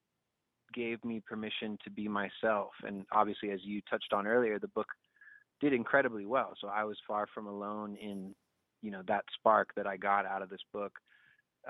gave 0.74 1.02
me 1.04 1.22
permission 1.26 1.78
to 1.84 1.90
be 1.90 2.08
myself 2.08 2.70
and 2.82 3.04
obviously 3.12 3.50
as 3.50 3.60
you 3.62 3.80
touched 3.88 4.12
on 4.12 4.26
earlier 4.26 4.58
the 4.58 4.68
book 4.68 4.88
did 5.60 5.72
incredibly 5.72 6.26
well 6.26 6.54
so 6.60 6.68
I 6.68 6.84
was 6.84 6.96
far 7.06 7.26
from 7.32 7.46
alone 7.46 7.96
in 7.96 8.34
you 8.82 8.90
know 8.90 9.02
that 9.06 9.24
spark 9.38 9.68
that 9.76 9.86
I 9.86 9.96
got 9.96 10.26
out 10.26 10.42
of 10.42 10.50
this 10.50 10.64
book 10.72 10.92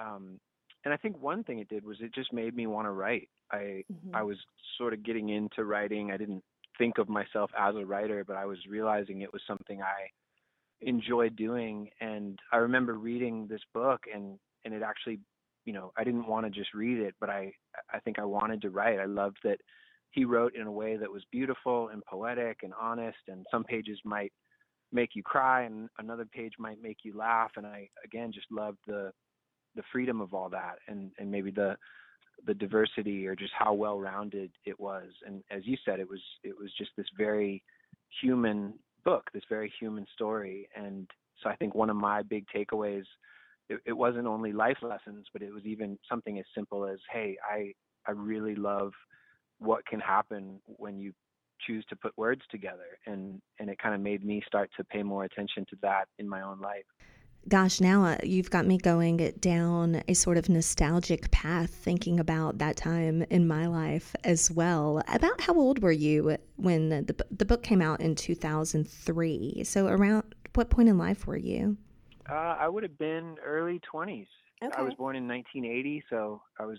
um, 0.00 0.38
and 0.84 0.92
I 0.92 0.96
think 0.96 1.20
one 1.20 1.44
thing 1.44 1.58
it 1.58 1.68
did 1.68 1.84
was 1.84 1.96
it 2.00 2.14
just 2.14 2.32
made 2.32 2.54
me 2.54 2.66
want 2.66 2.86
to 2.86 2.90
write. 2.90 3.28
I 3.50 3.84
mm-hmm. 3.92 4.14
I 4.14 4.22
was 4.22 4.36
sort 4.78 4.92
of 4.92 5.02
getting 5.02 5.30
into 5.30 5.64
writing. 5.64 6.10
I 6.10 6.16
didn't 6.16 6.42
think 6.78 6.98
of 6.98 7.08
myself 7.08 7.50
as 7.58 7.76
a 7.76 7.86
writer 7.86 8.24
but 8.24 8.36
I 8.36 8.44
was 8.46 8.58
realizing 8.68 9.20
it 9.20 9.32
was 9.32 9.42
something 9.46 9.80
I 9.80 10.08
enjoyed 10.80 11.36
doing. 11.36 11.88
And 12.00 12.38
I 12.52 12.56
remember 12.56 12.94
reading 12.94 13.46
this 13.48 13.62
book 13.72 14.02
and 14.12 14.38
and 14.64 14.74
it 14.74 14.82
actually 14.82 15.20
you 15.64 15.72
know 15.72 15.92
i 15.96 16.04
didn't 16.04 16.26
want 16.26 16.44
to 16.44 16.50
just 16.50 16.74
read 16.74 16.98
it 16.98 17.14
but 17.20 17.30
i 17.30 17.52
i 17.92 17.98
think 18.00 18.18
i 18.18 18.24
wanted 18.24 18.60
to 18.62 18.70
write. 18.70 18.98
I 18.98 19.06
loved 19.06 19.38
that 19.44 19.58
he 20.10 20.24
wrote 20.24 20.54
in 20.54 20.66
a 20.66 20.72
way 20.72 20.96
that 20.96 21.10
was 21.10 21.22
beautiful 21.32 21.88
and 21.88 22.04
poetic 22.04 22.58
and 22.62 22.72
honest 22.80 23.18
and 23.28 23.46
some 23.50 23.64
pages 23.64 23.98
might 24.04 24.32
make 24.92 25.10
you 25.14 25.22
cry 25.22 25.62
and 25.62 25.88
another 25.98 26.24
page 26.24 26.52
might 26.58 26.80
make 26.80 26.98
you 27.02 27.16
laugh. 27.16 27.52
And 27.56 27.66
i 27.66 27.88
again 28.04 28.32
just 28.32 28.46
loved 28.50 28.78
the 28.86 29.12
the 29.74 29.82
freedom 29.92 30.20
of 30.20 30.34
all 30.34 30.48
that 30.48 30.76
and 30.88 31.10
and 31.18 31.30
maybe 31.30 31.50
the 31.50 31.76
the 32.46 32.54
diversity 32.54 33.26
or 33.26 33.34
just 33.34 33.52
how 33.58 33.72
well 33.72 33.98
rounded 33.98 34.50
it 34.66 34.78
was. 34.78 35.08
And 35.26 35.42
as 35.50 35.62
you 35.64 35.76
said 35.84 36.00
it 36.00 36.08
was 36.08 36.20
it 36.42 36.56
was 36.58 36.70
just 36.76 36.90
this 36.96 37.06
very 37.16 37.62
human 38.20 38.74
book 39.04 39.30
this 39.32 39.44
very 39.48 39.72
human 39.80 40.06
story. 40.14 40.68
And 40.76 41.08
so 41.42 41.50
i 41.50 41.56
think 41.56 41.74
one 41.74 41.90
of 41.90 41.96
my 41.96 42.22
big 42.22 42.44
takeaways 42.54 43.04
it, 43.68 43.80
it 43.86 43.92
wasn't 43.92 44.26
only 44.26 44.52
life 44.52 44.76
lessons, 44.82 45.26
but 45.32 45.42
it 45.42 45.52
was 45.52 45.64
even 45.64 45.98
something 46.08 46.38
as 46.38 46.44
simple 46.54 46.86
as, 46.86 46.98
hey, 47.10 47.36
I 47.48 47.72
I 48.06 48.12
really 48.12 48.54
love 48.54 48.92
what 49.58 49.86
can 49.86 50.00
happen 50.00 50.60
when 50.66 50.98
you 50.98 51.14
choose 51.66 51.84
to 51.88 51.96
put 51.96 52.16
words 52.18 52.42
together. 52.50 52.98
And 53.06 53.40
and 53.58 53.70
it 53.70 53.78
kind 53.78 53.94
of 53.94 54.00
made 54.00 54.24
me 54.24 54.42
start 54.46 54.70
to 54.76 54.84
pay 54.84 55.02
more 55.02 55.24
attention 55.24 55.64
to 55.70 55.76
that 55.82 56.06
in 56.18 56.28
my 56.28 56.42
own 56.42 56.60
life 56.60 56.84
gosh 57.48 57.80
now 57.80 58.04
uh, 58.04 58.16
you've 58.22 58.50
got 58.50 58.66
me 58.66 58.78
going 58.78 59.16
down 59.40 60.02
a 60.08 60.14
sort 60.14 60.36
of 60.36 60.48
nostalgic 60.48 61.30
path 61.30 61.70
thinking 61.70 62.18
about 62.18 62.58
that 62.58 62.76
time 62.76 63.22
in 63.30 63.46
my 63.46 63.66
life 63.66 64.14
as 64.24 64.50
well 64.50 65.02
about 65.08 65.40
how 65.40 65.54
old 65.54 65.82
were 65.82 65.92
you 65.92 66.36
when 66.56 66.88
the, 66.88 67.24
the 67.30 67.44
book 67.44 67.62
came 67.62 67.82
out 67.82 68.00
in 68.00 68.14
2003 68.14 69.62
so 69.64 69.86
around 69.86 70.22
what 70.54 70.70
point 70.70 70.88
in 70.88 70.96
life 70.96 71.26
were 71.26 71.36
you 71.36 71.76
uh, 72.30 72.56
I 72.58 72.68
would 72.68 72.82
have 72.82 72.98
been 72.98 73.36
early 73.44 73.80
20s. 73.92 74.26
Okay. 74.62 74.74
I 74.76 74.82
was 74.82 74.94
born 74.94 75.16
in 75.16 75.28
1980, 75.28 76.04
so 76.08 76.40
I 76.58 76.64
was, 76.64 76.78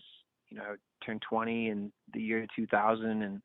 you 0.49 0.58
know, 0.58 0.63
I 0.63 1.06
turned 1.06 1.21
20 1.30 1.69
in 1.69 1.91
the 2.13 2.21
year 2.21 2.47
2000, 2.56 3.21
and 3.21 3.41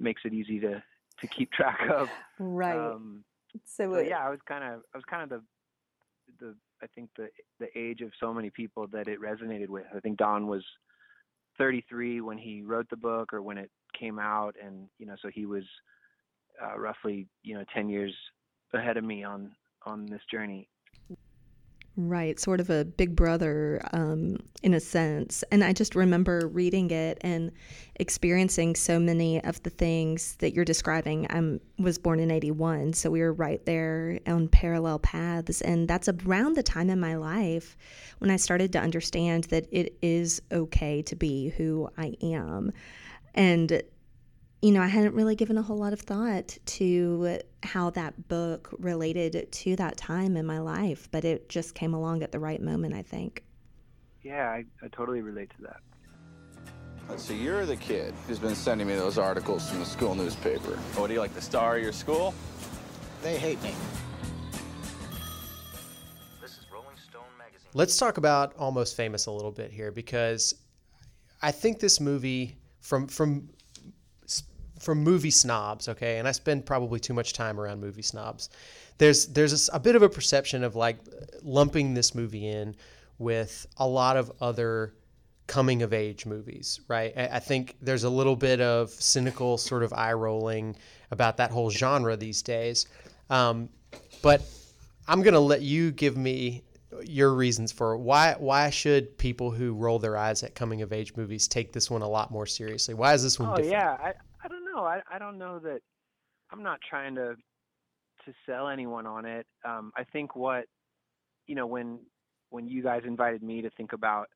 makes 0.00 0.22
it 0.24 0.32
easy 0.32 0.60
to 0.60 0.82
to 1.20 1.26
keep 1.26 1.50
track 1.52 1.80
of. 1.92 2.08
Right. 2.38 2.78
Um, 2.78 3.24
so, 3.64 3.92
so 3.92 3.98
yeah, 3.98 4.24
I 4.24 4.30
was 4.30 4.38
kind 4.46 4.62
of 4.62 4.82
I 4.94 4.98
was 4.98 5.04
kind 5.10 5.24
of 5.24 5.28
the 5.28 5.42
the 6.40 6.54
I 6.82 6.86
think 6.94 7.10
the 7.16 7.28
the 7.58 7.68
age 7.76 8.00
of 8.00 8.10
so 8.20 8.32
many 8.32 8.50
people 8.50 8.86
that 8.88 9.08
it 9.08 9.20
resonated 9.20 9.68
with. 9.68 9.86
I 9.94 10.00
think 10.00 10.18
Don 10.18 10.46
was 10.46 10.64
33 11.58 12.20
when 12.20 12.38
he 12.38 12.62
wrote 12.62 12.88
the 12.88 12.96
book 12.96 13.32
or 13.32 13.42
when 13.42 13.58
it 13.58 13.70
came 13.98 14.18
out, 14.18 14.54
and 14.62 14.88
you 14.98 15.06
know, 15.06 15.16
so 15.20 15.28
he 15.32 15.46
was 15.46 15.64
uh, 16.62 16.78
roughly 16.78 17.26
you 17.42 17.54
know 17.54 17.64
10 17.74 17.88
years 17.88 18.14
ahead 18.72 18.96
of 18.96 19.04
me 19.04 19.24
on 19.24 19.50
on 19.86 20.06
this 20.06 20.22
journey. 20.30 20.68
Right, 22.00 22.38
sort 22.38 22.60
of 22.60 22.70
a 22.70 22.84
big 22.84 23.16
brother 23.16 23.82
um, 23.92 24.36
in 24.62 24.72
a 24.72 24.78
sense. 24.78 25.42
And 25.50 25.64
I 25.64 25.72
just 25.72 25.96
remember 25.96 26.46
reading 26.46 26.92
it 26.92 27.18
and 27.22 27.50
experiencing 27.96 28.76
so 28.76 29.00
many 29.00 29.42
of 29.42 29.60
the 29.64 29.70
things 29.70 30.36
that 30.36 30.54
you're 30.54 30.64
describing. 30.64 31.26
I 31.28 31.58
was 31.82 31.98
born 31.98 32.20
in 32.20 32.30
81, 32.30 32.92
so 32.92 33.10
we 33.10 33.20
were 33.20 33.32
right 33.32 33.66
there 33.66 34.20
on 34.28 34.46
parallel 34.46 35.00
paths. 35.00 35.60
And 35.60 35.88
that's 35.88 36.08
around 36.08 36.54
the 36.54 36.62
time 36.62 36.88
in 36.88 37.00
my 37.00 37.16
life 37.16 37.76
when 38.18 38.30
I 38.30 38.36
started 38.36 38.72
to 38.74 38.78
understand 38.78 39.44
that 39.44 39.66
it 39.72 39.98
is 40.00 40.40
okay 40.52 41.02
to 41.02 41.16
be 41.16 41.48
who 41.48 41.90
I 41.98 42.14
am. 42.22 42.70
And 43.34 43.82
you 44.60 44.72
know, 44.72 44.82
I 44.82 44.88
hadn't 44.88 45.14
really 45.14 45.36
given 45.36 45.56
a 45.56 45.62
whole 45.62 45.76
lot 45.76 45.92
of 45.92 46.00
thought 46.00 46.58
to 46.66 47.38
how 47.62 47.90
that 47.90 48.28
book 48.28 48.74
related 48.78 49.50
to 49.52 49.76
that 49.76 49.96
time 49.96 50.36
in 50.36 50.46
my 50.46 50.58
life, 50.58 51.08
but 51.12 51.24
it 51.24 51.48
just 51.48 51.74
came 51.74 51.94
along 51.94 52.22
at 52.22 52.32
the 52.32 52.40
right 52.40 52.60
moment, 52.60 52.94
I 52.94 53.02
think. 53.02 53.44
Yeah, 54.22 54.50
I, 54.50 54.64
I 54.82 54.88
totally 54.88 55.22
relate 55.22 55.50
to 55.56 55.62
that. 55.62 55.80
Uh, 56.56 57.10
Let's 57.10 57.22
see, 57.22 57.36
you're 57.36 57.66
the 57.66 57.76
kid 57.76 58.12
who's 58.26 58.40
been 58.40 58.56
sending 58.56 58.88
me 58.88 58.96
those 58.96 59.16
articles 59.16 59.70
from 59.70 59.78
the 59.78 59.86
school 59.86 60.16
newspaper. 60.16 60.76
What 60.96 61.06
do 61.06 61.14
you 61.14 61.20
like, 61.20 61.34
the 61.34 61.40
star 61.40 61.76
of 61.76 61.82
your 61.82 61.92
school? 61.92 62.34
They 63.22 63.38
hate 63.38 63.62
me. 63.62 63.72
This 66.42 66.52
is 66.52 66.66
Rolling 66.72 66.96
Stone 66.96 67.22
magazine. 67.38 67.70
Let's 67.74 67.96
talk 67.96 68.18
about 68.18 68.56
Almost 68.56 68.96
Famous 68.96 69.26
a 69.26 69.30
little 69.30 69.52
bit 69.52 69.70
here 69.70 69.92
because 69.92 70.52
I 71.42 71.52
think 71.52 71.78
this 71.78 72.00
movie 72.00 72.56
from 72.80 73.06
from 73.06 73.48
from 74.88 75.04
movie 75.04 75.30
snobs, 75.30 75.86
okay, 75.86 76.16
and 76.18 76.26
I 76.26 76.32
spend 76.32 76.64
probably 76.64 76.98
too 76.98 77.12
much 77.12 77.34
time 77.34 77.60
around 77.60 77.78
movie 77.78 78.00
snobs. 78.00 78.48
There's 78.96 79.26
there's 79.26 79.68
a, 79.68 79.76
a 79.76 79.78
bit 79.78 79.96
of 79.96 80.00
a 80.00 80.08
perception 80.08 80.64
of 80.64 80.76
like 80.76 80.96
lumping 81.42 81.92
this 81.92 82.14
movie 82.14 82.48
in 82.48 82.74
with 83.18 83.66
a 83.76 83.86
lot 83.86 84.16
of 84.16 84.32
other 84.40 84.94
coming 85.46 85.82
of 85.82 85.92
age 85.92 86.24
movies, 86.24 86.80
right? 86.88 87.12
I, 87.18 87.36
I 87.36 87.38
think 87.38 87.76
there's 87.82 88.04
a 88.04 88.08
little 88.08 88.34
bit 88.34 88.62
of 88.62 88.88
cynical 88.88 89.58
sort 89.58 89.82
of 89.82 89.92
eye 89.92 90.14
rolling 90.14 90.74
about 91.10 91.36
that 91.36 91.50
whole 91.50 91.68
genre 91.68 92.16
these 92.16 92.40
days. 92.40 92.86
Um, 93.28 93.68
but 94.22 94.40
I'm 95.06 95.20
gonna 95.20 95.38
let 95.38 95.60
you 95.60 95.90
give 95.90 96.16
me 96.16 96.64
your 97.04 97.34
reasons 97.34 97.72
for 97.72 97.98
why 97.98 98.36
why 98.38 98.70
should 98.70 99.18
people 99.18 99.50
who 99.50 99.74
roll 99.74 99.98
their 99.98 100.16
eyes 100.16 100.42
at 100.42 100.54
coming 100.54 100.80
of 100.80 100.94
age 100.94 101.14
movies 101.14 101.46
take 101.46 101.74
this 101.74 101.90
one 101.90 102.00
a 102.00 102.08
lot 102.08 102.30
more 102.30 102.46
seriously? 102.46 102.94
Why 102.94 103.12
is 103.12 103.22
this 103.22 103.38
one 103.38 103.50
oh, 103.50 103.56
different? 103.56 103.72
yeah, 103.72 104.12
I, 104.84 105.00
I 105.10 105.18
don't 105.18 105.38
know. 105.38 105.54
I, 105.54 105.56
I 105.56 105.58
don't 105.58 105.58
know 105.58 105.58
that 105.60 105.80
I'm 106.50 106.62
not 106.62 106.78
trying 106.88 107.14
to 107.16 107.34
to 108.24 108.32
sell 108.46 108.68
anyone 108.68 109.06
on 109.06 109.24
it. 109.24 109.46
Um, 109.64 109.92
I 109.96 110.04
think 110.04 110.36
what 110.36 110.64
you 111.46 111.54
know 111.54 111.66
when 111.66 112.00
when 112.50 112.66
you 112.66 112.82
guys 112.82 113.02
invited 113.06 113.42
me 113.42 113.62
to 113.62 113.70
think 113.70 113.92
about 113.92 114.28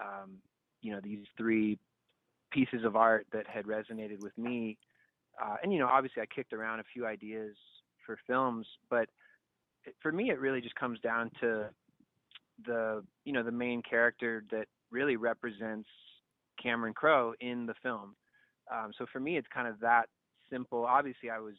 um, 0.00 0.36
you 0.82 0.92
know 0.92 1.00
these 1.02 1.24
three 1.36 1.78
pieces 2.50 2.84
of 2.84 2.96
art 2.96 3.26
that 3.32 3.46
had 3.46 3.66
resonated 3.66 4.20
with 4.20 4.36
me, 4.38 4.76
uh, 5.42 5.56
and 5.62 5.72
you 5.72 5.78
know 5.78 5.88
obviously 5.88 6.22
I 6.22 6.26
kicked 6.26 6.52
around 6.52 6.80
a 6.80 6.84
few 6.92 7.06
ideas 7.06 7.54
for 8.04 8.18
films, 8.26 8.66
but 8.90 9.08
it, 9.84 9.94
for 10.02 10.12
me 10.12 10.30
it 10.30 10.40
really 10.40 10.60
just 10.60 10.74
comes 10.74 11.00
down 11.00 11.30
to 11.40 11.68
the 12.66 13.02
you 13.24 13.32
know 13.32 13.42
the 13.42 13.52
main 13.52 13.82
character 13.82 14.44
that 14.50 14.66
really 14.90 15.16
represents 15.16 15.88
Cameron 16.62 16.94
Crowe 16.94 17.34
in 17.40 17.66
the 17.66 17.74
film. 17.82 18.14
Um, 18.72 18.92
so 18.96 19.06
for 19.12 19.20
me, 19.20 19.36
it's 19.36 19.48
kind 19.52 19.68
of 19.68 19.80
that 19.80 20.08
simple. 20.50 20.84
Obviously, 20.84 21.30
I 21.30 21.38
was 21.38 21.56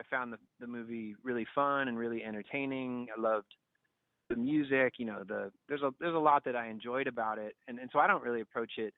I 0.00 0.04
found 0.10 0.32
the 0.32 0.38
the 0.60 0.66
movie 0.66 1.14
really 1.22 1.46
fun 1.54 1.88
and 1.88 1.98
really 1.98 2.22
entertaining. 2.24 3.08
I 3.16 3.20
loved 3.20 3.54
the 4.28 4.36
music. 4.36 4.94
You 4.98 5.06
know, 5.06 5.24
the 5.26 5.52
there's 5.68 5.82
a 5.82 5.92
there's 6.00 6.14
a 6.14 6.18
lot 6.18 6.44
that 6.44 6.56
I 6.56 6.68
enjoyed 6.68 7.06
about 7.06 7.38
it, 7.38 7.56
and 7.68 7.78
and 7.78 7.90
so 7.92 7.98
I 7.98 8.06
don't 8.06 8.22
really 8.22 8.40
approach 8.40 8.72
it 8.78 8.94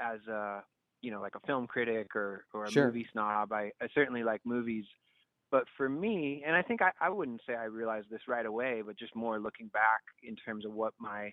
as 0.00 0.20
a 0.28 0.64
you 1.02 1.10
know 1.10 1.20
like 1.20 1.34
a 1.34 1.40
film 1.46 1.66
critic 1.66 2.14
or 2.16 2.44
or 2.54 2.66
a 2.68 2.72
Sure. 2.72 2.72
movie 2.72 3.06
snob. 3.12 3.52
I 3.52 3.72
I 3.80 3.88
certainly 3.94 4.24
like 4.24 4.42
movies. 4.44 4.84
But 5.50 5.64
for 5.78 5.88
me, 5.88 6.42
and 6.46 6.54
I 6.54 6.62
think 6.62 6.82
I, 6.82 6.92
I 7.00 7.08
wouldn't 7.08 7.40
say 7.46 7.54
I 7.54 7.64
realized 7.64 8.10
this 8.10 8.20
right 8.28 8.44
away, 8.46 8.82
but 8.84 8.98
just 8.98 9.16
more 9.16 9.40
looking 9.40 9.68
back 9.68 10.02
in 10.22 10.36
terms 10.36 10.66
of 10.66 10.72
what 10.72 10.92
my 10.98 11.32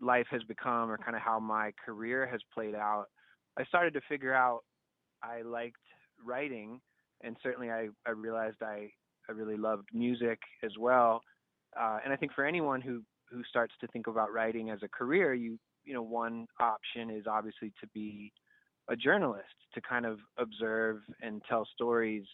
life 0.00 0.26
has 0.30 0.42
become 0.44 0.90
or 0.90 0.98
kind 0.98 1.16
of 1.16 1.22
how 1.22 1.40
my 1.40 1.72
career 1.84 2.26
has 2.26 2.40
played 2.54 2.74
out, 2.74 3.06
I 3.58 3.64
started 3.64 3.92
to 3.94 4.00
figure 4.08 4.34
out 4.34 4.60
I 5.22 5.42
liked 5.42 5.76
writing, 6.24 6.80
and 7.22 7.36
certainly 7.42 7.70
I, 7.70 7.88
I 8.06 8.10
realized 8.10 8.58
I, 8.62 8.90
I 9.28 9.32
really 9.32 9.56
loved 9.56 9.88
music 9.92 10.38
as 10.62 10.72
well. 10.78 11.20
Uh, 11.78 11.98
and 12.04 12.12
I 12.12 12.16
think 12.16 12.32
for 12.34 12.44
anyone 12.46 12.80
who, 12.80 13.02
who 13.30 13.42
starts 13.50 13.74
to 13.80 13.88
think 13.88 14.06
about 14.06 14.32
writing 14.32 14.70
as 14.70 14.78
a 14.82 14.88
career, 14.88 15.34
you 15.34 15.58
you 15.84 15.94
know 15.94 16.02
one 16.02 16.46
option 16.60 17.10
is 17.10 17.24
obviously 17.26 17.72
to 17.80 17.86
be 17.94 18.32
a 18.90 18.96
journalist 18.96 19.46
to 19.74 19.80
kind 19.80 20.06
of 20.06 20.18
observe 20.38 20.98
and 21.22 21.42
tell 21.48 21.66
stories. 21.74 22.24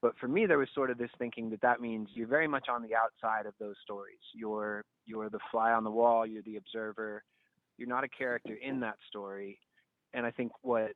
But 0.00 0.12
for 0.20 0.28
me, 0.28 0.46
there 0.46 0.58
was 0.58 0.68
sort 0.74 0.90
of 0.90 0.98
this 0.98 1.10
thinking 1.18 1.50
that 1.50 1.60
that 1.62 1.80
means 1.80 2.08
you're 2.14 2.28
very 2.28 2.46
much 2.46 2.68
on 2.70 2.82
the 2.82 2.94
outside 2.94 3.46
of 3.46 3.54
those 3.60 3.76
stories. 3.82 4.18
You're 4.34 4.84
you're 5.04 5.28
the 5.28 5.40
fly 5.50 5.72
on 5.72 5.84
the 5.84 5.90
wall. 5.90 6.26
You're 6.26 6.42
the 6.42 6.56
observer. 6.56 7.22
You're 7.76 7.88
not 7.88 8.04
a 8.04 8.08
character 8.08 8.56
in 8.62 8.80
that 8.80 8.96
story 9.08 9.58
and 10.14 10.24
I 10.24 10.30
think 10.30 10.52
what 10.62 10.92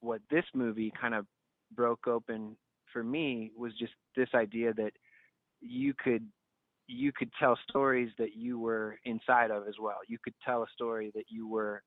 what 0.00 0.20
this 0.30 0.44
movie 0.54 0.92
kind 1.00 1.14
of 1.14 1.26
broke 1.74 2.06
open 2.06 2.56
for 2.92 3.02
me 3.02 3.50
was 3.56 3.72
just 3.78 3.92
this 4.16 4.28
idea 4.34 4.72
that 4.74 4.92
you 5.60 5.94
could 5.94 6.24
you 6.86 7.12
could 7.12 7.30
tell 7.38 7.58
stories 7.68 8.10
that 8.18 8.34
you 8.34 8.58
were 8.58 8.98
inside 9.04 9.50
of 9.50 9.68
as 9.68 9.74
well. 9.80 9.98
You 10.06 10.18
could 10.22 10.34
tell 10.44 10.62
a 10.62 10.66
story 10.72 11.12
that 11.14 11.24
you 11.28 11.46
were 11.46 11.82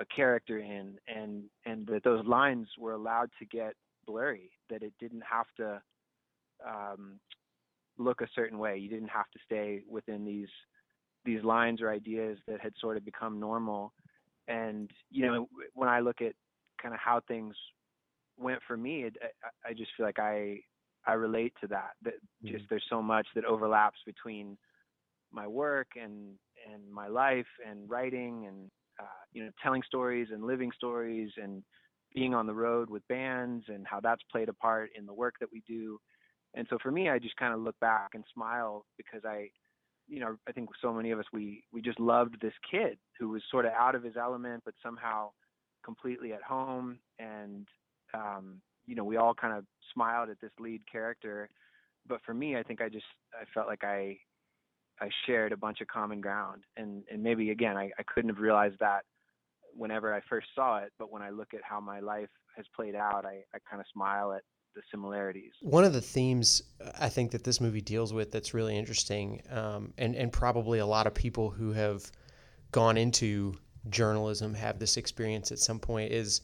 a 0.00 0.04
character 0.14 0.58
in 0.58 0.96
and 1.06 1.44
and 1.64 1.86
that 1.86 2.04
those 2.04 2.24
lines 2.26 2.66
were 2.78 2.92
allowed 2.92 3.30
to 3.38 3.46
get 3.46 3.74
blurry 4.06 4.50
that 4.68 4.82
it 4.82 4.92
didn't 4.98 5.22
have 5.22 5.46
to 5.56 5.80
um, 6.66 7.20
look 7.98 8.20
a 8.20 8.28
certain 8.34 8.58
way 8.58 8.78
you 8.78 8.88
didn't 8.88 9.08
have 9.08 9.30
to 9.32 9.38
stay 9.44 9.82
within 9.88 10.24
these 10.24 10.48
these 11.24 11.44
lines 11.44 11.80
or 11.80 11.90
ideas 11.90 12.38
that 12.48 12.60
had 12.60 12.72
sort 12.80 12.96
of 12.96 13.04
become 13.04 13.38
normal 13.38 13.92
and 14.48 14.90
you 15.10 15.26
know 15.26 15.48
when 15.74 15.88
i 15.88 16.00
look 16.00 16.20
at 16.20 16.34
kind 16.80 16.94
of 16.94 17.00
how 17.00 17.20
things 17.28 17.54
went 18.38 18.60
for 18.66 18.76
me 18.76 19.04
it, 19.04 19.16
I, 19.22 19.70
I 19.70 19.72
just 19.72 19.90
feel 19.96 20.06
like 20.06 20.18
i 20.18 20.58
i 21.06 21.12
relate 21.12 21.52
to 21.60 21.66
that 21.68 21.92
that 22.02 22.14
just 22.44 22.64
there's 22.70 22.84
so 22.88 23.02
much 23.02 23.26
that 23.34 23.44
overlaps 23.44 23.98
between 24.06 24.56
my 25.32 25.46
work 25.46 25.88
and 26.00 26.34
and 26.70 26.92
my 26.92 27.08
life 27.08 27.46
and 27.68 27.88
writing 27.88 28.46
and 28.46 28.70
uh, 29.00 29.22
you 29.32 29.44
know 29.44 29.50
telling 29.62 29.82
stories 29.86 30.28
and 30.32 30.44
living 30.44 30.70
stories 30.76 31.30
and 31.42 31.62
being 32.14 32.34
on 32.34 32.46
the 32.46 32.54
road 32.54 32.90
with 32.90 33.06
bands 33.08 33.64
and 33.68 33.86
how 33.86 33.98
that's 33.98 34.22
played 34.30 34.48
a 34.48 34.52
part 34.52 34.90
in 34.96 35.06
the 35.06 35.14
work 35.14 35.34
that 35.40 35.48
we 35.50 35.62
do. 35.66 35.98
And 36.54 36.66
so 36.68 36.78
for 36.82 36.90
me 36.90 37.08
i 37.08 37.18
just 37.18 37.36
kind 37.36 37.54
of 37.54 37.60
look 37.60 37.78
back 37.80 38.10
and 38.14 38.24
smile 38.34 38.84
because 38.96 39.22
i 39.24 39.48
you 40.12 40.20
know 40.20 40.36
i 40.46 40.52
think 40.52 40.68
so 40.80 40.92
many 40.92 41.10
of 41.10 41.18
us 41.18 41.24
we 41.32 41.64
we 41.72 41.80
just 41.80 41.98
loved 41.98 42.36
this 42.40 42.52
kid 42.70 42.98
who 43.18 43.30
was 43.30 43.42
sort 43.50 43.64
of 43.64 43.72
out 43.72 43.94
of 43.94 44.02
his 44.02 44.16
element 44.16 44.62
but 44.64 44.74
somehow 44.82 45.30
completely 45.84 46.32
at 46.32 46.42
home. 46.42 46.98
And 47.18 47.66
um 48.14 48.60
you 48.86 48.94
know 48.94 49.04
we 49.04 49.16
all 49.16 49.34
kind 49.34 49.56
of 49.56 49.64
smiled 49.92 50.30
at 50.30 50.40
this 50.40 50.52
lead 50.58 50.82
character. 50.90 51.48
But 52.06 52.20
for 52.24 52.34
me 52.34 52.56
i 52.56 52.62
think 52.62 52.80
i 52.80 52.88
just 52.88 53.06
i 53.34 53.44
felt 53.54 53.66
like 53.66 53.84
i 53.84 54.18
i 55.00 55.08
shared 55.26 55.52
a 55.52 55.56
bunch 55.56 55.80
of 55.80 55.88
common 55.88 56.20
ground. 56.20 56.64
And 56.76 57.04
and 57.10 57.22
maybe 57.22 57.50
again 57.50 57.76
i, 57.76 57.90
I 57.98 58.02
couldn't 58.06 58.30
have 58.30 58.42
realized 58.42 58.76
that 58.80 59.02
whenever 59.74 60.12
i 60.12 60.20
first 60.28 60.48
saw 60.54 60.78
it 60.78 60.92
but 60.98 61.10
when 61.10 61.22
i 61.22 61.30
look 61.30 61.54
at 61.54 61.62
how 61.64 61.80
my 61.80 61.98
life 61.98 62.28
has 62.54 62.66
played 62.76 62.94
out 62.94 63.24
i 63.24 63.42
i 63.54 63.58
kind 63.70 63.80
of 63.80 63.86
smile 63.90 64.34
at 64.34 64.42
the 64.74 64.82
similarities. 64.90 65.52
One 65.60 65.84
of 65.84 65.92
the 65.92 66.00
themes 66.00 66.62
I 66.98 67.08
think 67.08 67.30
that 67.32 67.44
this 67.44 67.60
movie 67.60 67.80
deals 67.80 68.12
with 68.12 68.30
that's 68.30 68.54
really 68.54 68.76
interesting, 68.76 69.42
um, 69.50 69.92
and 69.98 70.14
and 70.14 70.32
probably 70.32 70.78
a 70.78 70.86
lot 70.86 71.06
of 71.06 71.14
people 71.14 71.50
who 71.50 71.72
have 71.72 72.10
gone 72.70 72.96
into 72.96 73.54
journalism 73.90 74.54
have 74.54 74.78
this 74.78 74.96
experience 74.96 75.52
at 75.52 75.58
some 75.58 75.78
point 75.78 76.12
is 76.12 76.40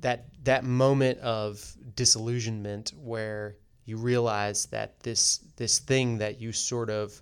that 0.00 0.26
that 0.44 0.64
moment 0.64 1.18
of 1.20 1.76
disillusionment 1.94 2.92
where 2.96 3.56
you 3.84 3.96
realize 3.96 4.66
that 4.66 4.98
this 5.00 5.38
this 5.56 5.78
thing 5.78 6.18
that 6.18 6.40
you 6.40 6.52
sort 6.52 6.90
of 6.90 7.20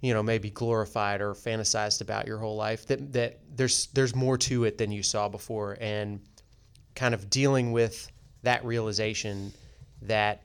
you 0.00 0.14
know 0.14 0.22
maybe 0.22 0.50
glorified 0.50 1.20
or 1.20 1.34
fantasized 1.34 2.00
about 2.00 2.26
your 2.26 2.38
whole 2.38 2.56
life 2.56 2.86
that 2.86 3.12
that 3.12 3.40
there's 3.56 3.88
there's 3.94 4.14
more 4.14 4.38
to 4.38 4.64
it 4.64 4.78
than 4.78 4.92
you 4.92 5.02
saw 5.02 5.28
before 5.28 5.76
and 5.80 6.20
kind 6.94 7.14
of 7.14 7.28
dealing 7.30 7.72
with 7.72 8.10
that 8.42 8.64
realization 8.64 9.52
that 10.02 10.42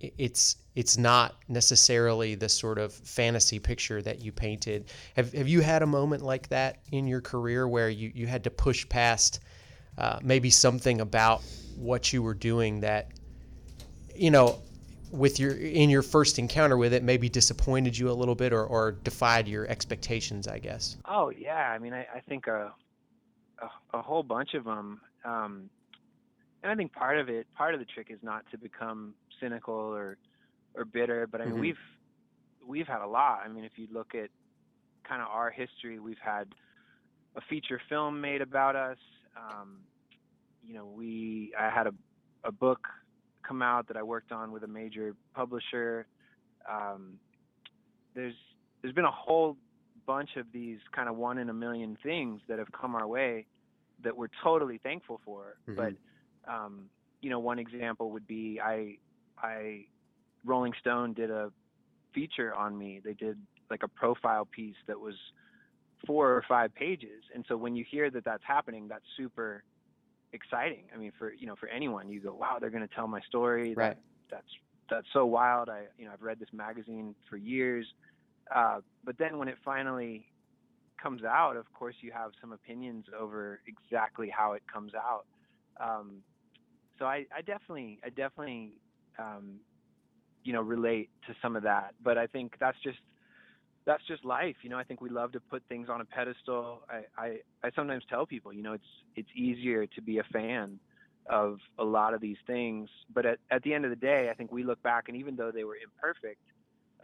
it's 0.00 0.56
it's 0.74 0.98
not 0.98 1.36
necessarily 1.48 2.34
the 2.34 2.48
sort 2.48 2.78
of 2.78 2.92
fantasy 2.92 3.58
picture 3.58 4.02
that 4.02 4.20
you 4.20 4.32
painted. 4.32 4.90
Have 5.14 5.32
have 5.32 5.48
you 5.48 5.60
had 5.60 5.82
a 5.82 5.86
moment 5.86 6.22
like 6.22 6.48
that 6.48 6.78
in 6.92 7.06
your 7.06 7.20
career 7.20 7.66
where 7.66 7.88
you 7.88 8.12
you 8.14 8.26
had 8.26 8.44
to 8.44 8.50
push 8.50 8.88
past 8.88 9.40
uh, 9.98 10.18
maybe 10.22 10.50
something 10.50 11.00
about 11.00 11.42
what 11.76 12.12
you 12.12 12.22
were 12.22 12.34
doing 12.34 12.80
that 12.80 13.10
you 14.14 14.30
know 14.30 14.58
with 15.10 15.38
your 15.38 15.52
in 15.52 15.88
your 15.88 16.02
first 16.02 16.38
encounter 16.38 16.76
with 16.76 16.92
it 16.92 17.02
maybe 17.02 17.28
disappointed 17.28 17.96
you 17.96 18.10
a 18.10 18.12
little 18.12 18.34
bit 18.34 18.52
or, 18.52 18.64
or 18.64 18.92
defied 18.92 19.48
your 19.48 19.66
expectations 19.68 20.46
i 20.48 20.58
guess? 20.58 20.96
Oh 21.06 21.30
yeah, 21.30 21.70
I 21.70 21.78
mean, 21.78 21.94
I, 21.94 22.06
I 22.14 22.20
think 22.20 22.46
a, 22.46 22.72
a 23.62 23.96
a 23.98 24.02
whole 24.02 24.22
bunch 24.22 24.54
of 24.54 24.64
them, 24.64 25.00
um, 25.24 25.70
and 26.66 26.72
I 26.72 26.76
think 26.76 26.92
part 26.92 27.16
of 27.16 27.28
it, 27.28 27.46
part 27.54 27.74
of 27.74 27.80
the 27.80 27.86
trick 27.86 28.08
is 28.10 28.18
not 28.22 28.44
to 28.50 28.58
become 28.58 29.14
cynical 29.40 29.72
or 29.74 30.18
or 30.74 30.84
bitter. 30.84 31.28
But 31.28 31.40
I 31.40 31.44
mean, 31.44 31.54
Mhm. 31.54 31.60
we've 31.60 31.78
we've 32.66 32.88
had 32.88 33.02
a 33.02 33.06
lot. 33.06 33.42
I 33.44 33.48
mean, 33.48 33.64
if 33.64 33.78
you 33.78 33.86
look 33.92 34.16
at 34.16 34.30
kind 35.04 35.22
of 35.22 35.28
our 35.28 35.50
history, 35.50 36.00
we've 36.00 36.18
had 36.18 36.52
a 37.36 37.40
feature 37.42 37.80
film 37.88 38.20
made 38.20 38.42
about 38.42 38.74
us. 38.74 38.98
Um, 39.36 39.84
you 40.66 40.74
know, 40.74 40.86
we 40.86 41.54
I 41.58 41.70
had 41.70 41.86
a 41.86 41.94
a 42.42 42.50
book 42.50 42.88
come 43.46 43.62
out 43.62 43.86
that 43.86 43.96
I 43.96 44.02
worked 44.02 44.32
on 44.32 44.50
with 44.50 44.64
a 44.64 44.68
major 44.68 45.14
publisher. 45.34 46.08
Um, 46.68 47.20
there's 48.14 48.34
there's 48.82 48.94
been 48.94 49.04
a 49.04 49.10
whole 49.10 49.56
bunch 50.04 50.36
of 50.36 50.46
these 50.52 50.80
kind 50.90 51.08
of 51.08 51.16
one 51.16 51.38
in 51.38 51.48
a 51.48 51.54
million 51.54 51.96
things 52.02 52.40
that 52.48 52.58
have 52.58 52.72
come 52.72 52.96
our 52.96 53.06
way 53.06 53.46
that 54.02 54.16
we're 54.16 54.28
totally 54.42 54.78
thankful 54.78 55.20
for. 55.24 55.56
But 55.76 55.94
um, 56.48 56.88
you 57.20 57.30
know, 57.30 57.38
one 57.38 57.58
example 57.58 58.10
would 58.10 58.26
be 58.26 58.60
I 58.62 58.96
I 59.38 59.86
Rolling 60.44 60.72
Stone 60.80 61.14
did 61.14 61.30
a 61.30 61.50
feature 62.14 62.54
on 62.54 62.76
me. 62.76 63.00
They 63.04 63.14
did 63.14 63.38
like 63.70 63.82
a 63.82 63.88
profile 63.88 64.44
piece 64.44 64.76
that 64.86 64.98
was 64.98 65.14
four 66.06 66.30
or 66.32 66.44
five 66.48 66.74
pages. 66.74 67.24
And 67.34 67.44
so 67.48 67.56
when 67.56 67.74
you 67.74 67.84
hear 67.90 68.10
that 68.10 68.24
that's 68.24 68.44
happening, 68.46 68.86
that's 68.88 69.04
super 69.16 69.64
exciting. 70.32 70.84
I 70.94 70.98
mean, 70.98 71.12
for 71.18 71.32
you 71.32 71.46
know, 71.46 71.56
for 71.56 71.68
anyone, 71.68 72.08
you 72.08 72.20
go, 72.20 72.34
wow, 72.34 72.58
they're 72.60 72.70
going 72.70 72.86
to 72.86 72.94
tell 72.94 73.08
my 73.08 73.20
story. 73.22 73.74
That- 73.74 73.80
Right. 73.80 73.96
that's 74.30 74.48
that's 74.90 75.06
so 75.12 75.26
wild. 75.26 75.68
I 75.68 75.84
you 75.98 76.06
know 76.06 76.12
I've 76.12 76.22
read 76.22 76.38
this 76.38 76.52
magazine 76.52 77.14
for 77.28 77.36
years, 77.36 77.86
uh, 78.54 78.80
but 79.04 79.18
then 79.18 79.38
when 79.38 79.48
it 79.48 79.56
finally 79.64 80.26
comes 81.02 81.24
out, 81.24 81.56
of 81.56 81.72
course 81.74 81.94
you 82.00 82.12
have 82.12 82.32
some 82.40 82.52
opinions 82.52 83.06
over 83.18 83.60
exactly 83.66 84.28
how 84.30 84.52
it 84.52 84.62
comes 84.72 84.92
out. 84.94 85.26
Um, 85.80 86.22
so 86.98 87.04
I, 87.04 87.26
I 87.34 87.42
definitely 87.42 87.98
I 88.04 88.08
definitely 88.08 88.72
um, 89.18 89.60
you 90.44 90.52
know 90.52 90.62
relate 90.62 91.10
to 91.26 91.34
some 91.42 91.56
of 91.56 91.62
that, 91.64 91.94
but 92.02 92.18
I 92.18 92.26
think 92.26 92.54
that's 92.58 92.78
just 92.82 92.98
that's 93.84 94.02
just 94.06 94.24
life. 94.24 94.56
You 94.62 94.70
know, 94.70 94.78
I 94.78 94.84
think 94.84 95.00
we 95.00 95.10
love 95.10 95.32
to 95.32 95.40
put 95.40 95.62
things 95.68 95.88
on 95.88 96.00
a 96.00 96.04
pedestal. 96.04 96.82
I, 96.90 97.02
I, 97.16 97.36
I 97.62 97.70
sometimes 97.76 98.04
tell 98.10 98.26
people, 98.26 98.52
you 98.52 98.62
know, 98.62 98.72
it's 98.72 98.84
it's 99.14 99.28
easier 99.34 99.86
to 99.86 100.02
be 100.02 100.18
a 100.18 100.24
fan 100.32 100.78
of 101.28 101.58
a 101.78 101.84
lot 101.84 102.14
of 102.14 102.20
these 102.20 102.36
things. 102.46 102.88
But 103.12 103.26
at, 103.26 103.38
at 103.50 103.62
the 103.62 103.74
end 103.74 103.84
of 103.84 103.90
the 103.90 103.96
day, 103.96 104.28
I 104.30 104.34
think 104.34 104.52
we 104.52 104.64
look 104.64 104.82
back 104.82 105.08
and 105.08 105.16
even 105.16 105.36
though 105.36 105.50
they 105.50 105.64
were 105.64 105.76
imperfect, 105.76 106.40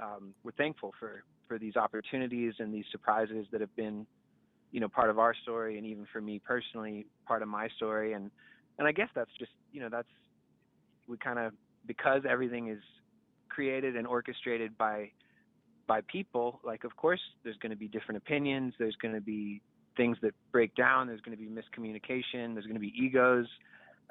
um, 0.00 0.34
we're 0.44 0.52
thankful 0.52 0.92
for, 0.98 1.24
for 1.48 1.58
these 1.58 1.76
opportunities 1.76 2.54
and 2.58 2.72
these 2.72 2.84
surprises 2.90 3.46
that 3.50 3.60
have 3.60 3.74
been, 3.76 4.06
you 4.70 4.80
know, 4.80 4.88
part 4.88 5.10
of 5.10 5.18
our 5.18 5.34
story 5.34 5.76
and 5.76 5.86
even 5.86 6.06
for 6.12 6.20
me 6.20 6.38
personally, 6.38 7.06
part 7.26 7.42
of 7.42 7.48
my 7.48 7.68
story. 7.76 8.12
And, 8.12 8.30
and 8.78 8.88
I 8.88 8.92
guess 8.92 9.08
that's 9.14 9.30
just, 9.38 9.52
you 9.72 9.80
know, 9.80 9.88
that's, 9.90 10.08
we 11.08 11.16
kind 11.16 11.38
of, 11.38 11.52
because 11.86 12.22
everything 12.28 12.68
is 12.68 12.82
created 13.48 13.96
and 13.96 14.06
orchestrated 14.06 14.76
by, 14.78 15.10
by 15.86 16.00
people, 16.02 16.60
like, 16.64 16.84
of 16.84 16.96
course, 16.96 17.20
there's 17.44 17.56
going 17.56 17.70
to 17.70 17.76
be 17.76 17.88
different 17.88 18.18
opinions. 18.18 18.74
There's 18.78 18.96
going 18.96 19.14
to 19.14 19.20
be 19.20 19.60
things 19.96 20.16
that 20.22 20.32
break 20.52 20.74
down. 20.74 21.06
There's 21.06 21.20
going 21.20 21.36
to 21.36 21.42
be 21.42 21.48
miscommunication. 21.48 22.54
There's 22.54 22.66
going 22.66 22.74
to 22.74 22.80
be 22.80 22.92
egos. 22.96 23.46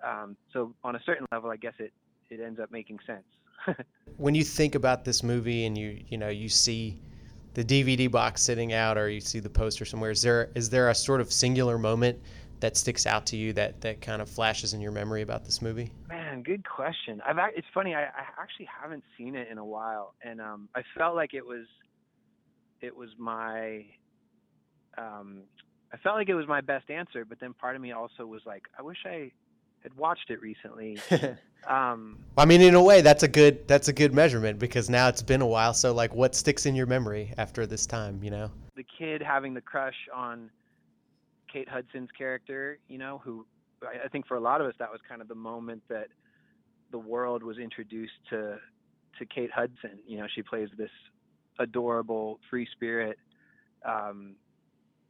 Um, 0.05 0.35
so 0.53 0.73
on 0.83 0.95
a 0.95 0.99
certain 1.05 1.27
level, 1.31 1.49
I 1.49 1.57
guess 1.57 1.73
it, 1.79 1.93
it 2.29 2.39
ends 2.39 2.59
up 2.59 2.71
making 2.71 2.99
sense. 3.05 3.23
when 4.17 4.35
you 4.35 4.43
think 4.43 4.75
about 4.75 5.05
this 5.05 5.23
movie 5.23 5.65
and 5.65 5.77
you 5.77 6.03
you 6.07 6.17
know 6.17 6.29
you 6.29 6.49
see 6.49 6.99
the 7.53 7.63
DVD 7.63 8.09
box 8.09 8.41
sitting 8.41 8.73
out 8.73 8.97
or 8.97 9.09
you 9.09 9.19
see 9.21 9.39
the 9.39 9.49
poster 9.49 9.85
somewhere 9.85 10.11
is 10.11 10.21
there 10.21 10.49
is 10.55 10.69
there 10.69 10.89
a 10.89 10.95
sort 10.95 11.21
of 11.21 11.31
singular 11.31 11.77
moment 11.77 12.19
that 12.61 12.77
sticks 12.77 13.05
out 13.05 13.25
to 13.25 13.35
you 13.35 13.53
that 13.53 13.81
that 13.81 14.01
kind 14.01 14.21
of 14.21 14.29
flashes 14.29 14.73
in 14.73 14.81
your 14.81 14.91
memory 14.91 15.21
about 15.21 15.43
this 15.43 15.61
movie 15.61 15.91
Man, 16.31 16.43
good 16.43 16.63
question. 16.67 17.21
I've 17.25 17.37
it's 17.55 17.67
funny. 17.73 17.93
I, 17.93 18.03
I 18.03 18.23
actually 18.41 18.69
haven't 18.81 19.03
seen 19.17 19.35
it 19.35 19.49
in 19.49 19.57
a 19.57 19.65
while, 19.65 20.13
and 20.23 20.39
um, 20.39 20.69
I 20.75 20.81
felt 20.97 21.13
like 21.13 21.33
it 21.33 21.45
was 21.45 21.65
it 22.79 22.95
was 22.95 23.09
my 23.17 23.85
um, 24.97 25.41
I 25.93 25.97
felt 25.97 26.15
like 26.15 26.29
it 26.29 26.35
was 26.35 26.47
my 26.47 26.61
best 26.61 26.89
answer, 26.89 27.25
but 27.25 27.39
then 27.39 27.53
part 27.53 27.75
of 27.75 27.81
me 27.81 27.91
also 27.91 28.25
was 28.25 28.41
like, 28.45 28.63
I 28.79 28.81
wish 28.81 28.99
I 29.05 29.31
had 29.83 29.93
watched 29.97 30.29
it 30.29 30.41
recently. 30.41 30.97
Um, 31.67 32.17
I 32.39 32.45
mean 32.45 32.61
in 32.61 32.73
a 32.73 32.81
way 32.81 33.01
that's 33.01 33.21
a 33.21 33.27
good 33.27 33.67
that's 33.67 33.87
a 33.87 33.93
good 33.93 34.15
measurement 34.15 34.57
because 34.57 34.89
now 34.89 35.09
it's 35.09 35.21
been 35.21 35.41
a 35.41 35.45
while 35.45 35.75
so 35.75 35.93
like 35.93 36.15
what 36.15 36.33
sticks 36.33 36.65
in 36.65 36.73
your 36.73 36.87
memory 36.87 37.35
after 37.37 37.67
this 37.67 37.85
time 37.85 38.19
you 38.23 38.31
know 38.31 38.49
the 38.75 38.83
kid 38.97 39.21
having 39.21 39.53
the 39.53 39.61
crush 39.61 40.09
on 40.11 40.49
Kate 41.51 41.67
Hudson's 41.69 42.09
character, 42.17 42.79
you 42.87 42.97
know, 42.97 43.21
who 43.23 43.45
I 43.83 44.05
I 44.05 44.07
think 44.07 44.27
for 44.27 44.35
a 44.35 44.39
lot 44.39 44.61
of 44.61 44.67
us 44.67 44.73
that 44.79 44.91
was 44.91 44.99
kind 45.07 45.21
of 45.21 45.27
the 45.27 45.35
moment 45.35 45.83
that 45.89 46.07
the 46.91 46.99
world 46.99 47.43
was 47.43 47.57
introduced 47.57 48.13
to 48.29 48.57
to 49.19 49.25
Kate 49.25 49.51
Hudson. 49.51 49.99
You 50.05 50.19
know, 50.19 50.27
she 50.33 50.41
plays 50.41 50.69
this 50.77 50.89
adorable 51.59 52.39
free 52.49 52.67
spirit 52.71 53.17
um, 53.85 54.35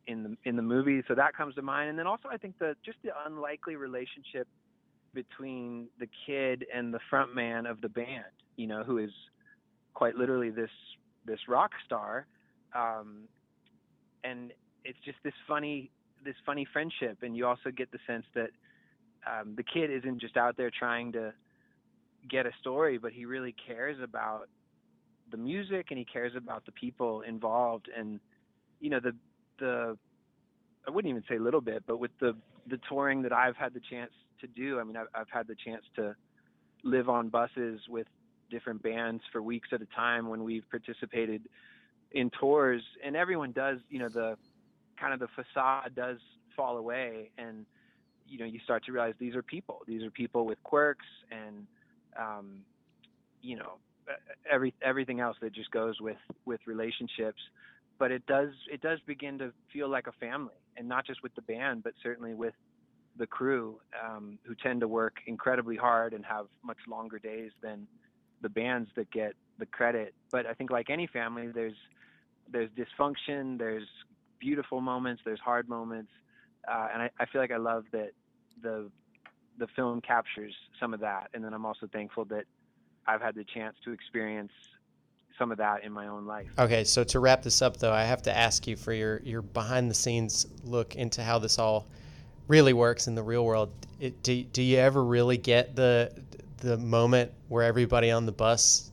in 0.07 0.23
the 0.23 0.37
in 0.45 0.55
the 0.55 0.61
movie, 0.61 1.01
so 1.07 1.15
that 1.15 1.35
comes 1.35 1.55
to 1.55 1.61
mind. 1.61 1.89
And 1.89 1.99
then 1.99 2.07
also 2.07 2.29
I 2.29 2.37
think 2.37 2.57
the 2.59 2.75
just 2.85 2.97
the 3.03 3.11
unlikely 3.25 3.75
relationship 3.75 4.47
between 5.13 5.87
the 5.99 6.07
kid 6.25 6.65
and 6.73 6.93
the 6.93 6.99
front 7.09 7.35
man 7.35 7.65
of 7.65 7.81
the 7.81 7.89
band, 7.89 8.23
you 8.55 8.67
know, 8.67 8.83
who 8.83 8.97
is 8.97 9.11
quite 9.93 10.15
literally 10.15 10.49
this 10.49 10.69
this 11.25 11.39
rock 11.47 11.71
star. 11.85 12.25
Um, 12.73 13.23
and 14.23 14.53
it's 14.85 14.97
just 15.03 15.17
this 15.23 15.33
funny 15.47 15.91
this 16.23 16.35
funny 16.45 16.67
friendship 16.71 17.19
and 17.21 17.35
you 17.35 17.45
also 17.45 17.71
get 17.75 17.91
the 17.91 17.99
sense 18.07 18.25
that 18.35 18.49
um, 19.25 19.53
the 19.55 19.63
kid 19.63 19.91
isn't 19.91 20.19
just 20.19 20.37
out 20.37 20.57
there 20.57 20.71
trying 20.71 21.11
to 21.11 21.33
get 22.29 22.45
a 22.45 22.51
story 22.59 22.97
but 22.97 23.11
he 23.11 23.25
really 23.25 23.55
cares 23.67 23.97
about 24.03 24.47
the 25.31 25.37
music 25.37 25.87
and 25.89 25.97
he 25.97 26.05
cares 26.05 26.33
about 26.35 26.65
the 26.65 26.71
people 26.73 27.21
involved. 27.21 27.89
And 27.97 28.19
you 28.79 28.89
know 28.89 28.99
the 28.99 29.15
the 29.59 29.97
I 30.87 30.91
wouldn't 30.91 31.09
even 31.09 31.23
say 31.27 31.37
a 31.37 31.41
little 31.41 31.61
bit 31.61 31.83
but 31.87 31.97
with 31.97 32.11
the 32.19 32.35
the 32.67 32.79
touring 32.87 33.21
that 33.23 33.33
I've 33.33 33.55
had 33.55 33.73
the 33.73 33.81
chance 33.89 34.11
to 34.41 34.47
do 34.47 34.79
I 34.79 34.83
mean 34.83 34.97
I've, 34.97 35.07
I've 35.15 35.29
had 35.31 35.47
the 35.47 35.55
chance 35.55 35.83
to 35.95 36.15
live 36.83 37.09
on 37.09 37.29
buses 37.29 37.81
with 37.89 38.07
different 38.49 38.83
bands 38.83 39.23
for 39.31 39.41
weeks 39.41 39.69
at 39.71 39.81
a 39.81 39.87
time 39.95 40.27
when 40.29 40.43
we've 40.43 40.67
participated 40.69 41.43
in 42.11 42.29
tours. 42.39 42.81
And 43.03 43.15
everyone 43.15 43.51
does 43.51 43.79
you 43.89 43.99
know 43.99 44.09
the 44.09 44.35
kind 45.01 45.13
of 45.13 45.19
the 45.19 45.27
facade 45.35 45.95
does 45.95 46.19
fall 46.55 46.77
away 46.77 47.31
and 47.37 47.65
you 48.27 48.37
know 48.37 48.45
you 48.45 48.59
start 48.63 48.85
to 48.85 48.91
realize 48.91 49.13
these 49.19 49.35
are 49.35 49.41
people. 49.41 49.81
These 49.87 50.03
are 50.03 50.11
people 50.11 50.45
with 50.45 50.61
quirks 50.63 51.05
and 51.31 51.65
um 52.17 52.59
you 53.41 53.55
know 53.57 53.73
every 54.49 54.73
everything 54.81 55.19
else 55.19 55.37
that 55.41 55.53
just 55.53 55.71
goes 55.71 55.99
with 55.99 56.17
with 56.45 56.59
relationships. 56.65 57.41
But 57.97 58.11
it 58.11 58.25
does 58.27 58.49
it 58.71 58.81
does 58.81 58.99
begin 59.05 59.37
to 59.39 59.51
feel 59.73 59.89
like 59.89 60.07
a 60.07 60.11
family 60.13 60.53
and 60.77 60.87
not 60.87 61.05
just 61.05 61.21
with 61.23 61.33
the 61.35 61.41
band 61.41 61.83
but 61.83 61.93
certainly 62.01 62.33
with 62.33 62.53
the 63.17 63.27
crew 63.27 63.79
um 64.05 64.39
who 64.43 64.55
tend 64.55 64.79
to 64.81 64.87
work 64.87 65.15
incredibly 65.27 65.75
hard 65.75 66.13
and 66.13 66.25
have 66.25 66.45
much 66.63 66.77
longer 66.87 67.19
days 67.19 67.51
than 67.61 67.87
the 68.41 68.49
bands 68.49 68.89
that 68.95 69.11
get 69.11 69.33
the 69.59 69.65
credit. 69.65 70.13
But 70.31 70.45
i 70.45 70.53
think 70.53 70.71
like 70.71 70.89
any 70.89 71.07
family 71.07 71.47
there's 71.47 71.75
there's 72.51 72.69
dysfunction 72.71 73.57
there's 73.57 73.87
beautiful 74.41 74.81
moments 74.81 75.21
there's 75.23 75.39
hard 75.39 75.69
moments 75.69 76.11
uh, 76.67 76.87
and 76.93 77.03
I, 77.03 77.09
I 77.19 77.25
feel 77.27 77.39
like 77.39 77.51
i 77.51 77.57
love 77.57 77.85
that 77.93 78.11
the 78.61 78.89
the 79.57 79.67
film 79.75 80.01
captures 80.01 80.53
some 80.79 80.93
of 80.93 80.99
that 80.99 81.29
and 81.33 81.43
then 81.43 81.53
i'm 81.53 81.65
also 81.65 81.87
thankful 81.93 82.25
that 82.25 82.43
i've 83.07 83.21
had 83.21 83.35
the 83.35 83.45
chance 83.45 83.77
to 83.85 83.93
experience 83.93 84.51
some 85.37 85.51
of 85.51 85.57
that 85.59 85.83
in 85.83 85.91
my 85.93 86.07
own 86.07 86.25
life 86.25 86.47
Okay, 86.59 86.83
so 86.83 87.03
to 87.05 87.19
wrap 87.19 87.41
this 87.41 87.61
up, 87.61 87.77
though, 87.77 87.93
I 87.93 88.03
have 88.03 88.21
to 88.23 88.37
ask 88.37 88.67
you 88.67 88.75
for 88.75 88.93
your, 88.93 89.21
your 89.23 89.41
behind 89.41 89.89
the 89.89 89.95
scenes 89.95 90.45
look 90.63 90.95
into 90.95 91.23
how 91.23 91.39
this 91.39 91.57
all 91.57 91.87
really 92.47 92.73
works 92.73 93.07
in 93.07 93.15
the 93.15 93.23
real 93.23 93.45
world. 93.45 93.71
It, 93.99 94.21
do, 94.23 94.43
do 94.43 94.61
you 94.61 94.77
ever 94.77 95.03
really 95.03 95.37
get 95.37 95.75
the 95.75 96.11
the 96.57 96.77
moment 96.77 97.31
where 97.47 97.63
everybody 97.63 98.11
on 98.11 98.25
the 98.25 98.31
bus 98.31 98.91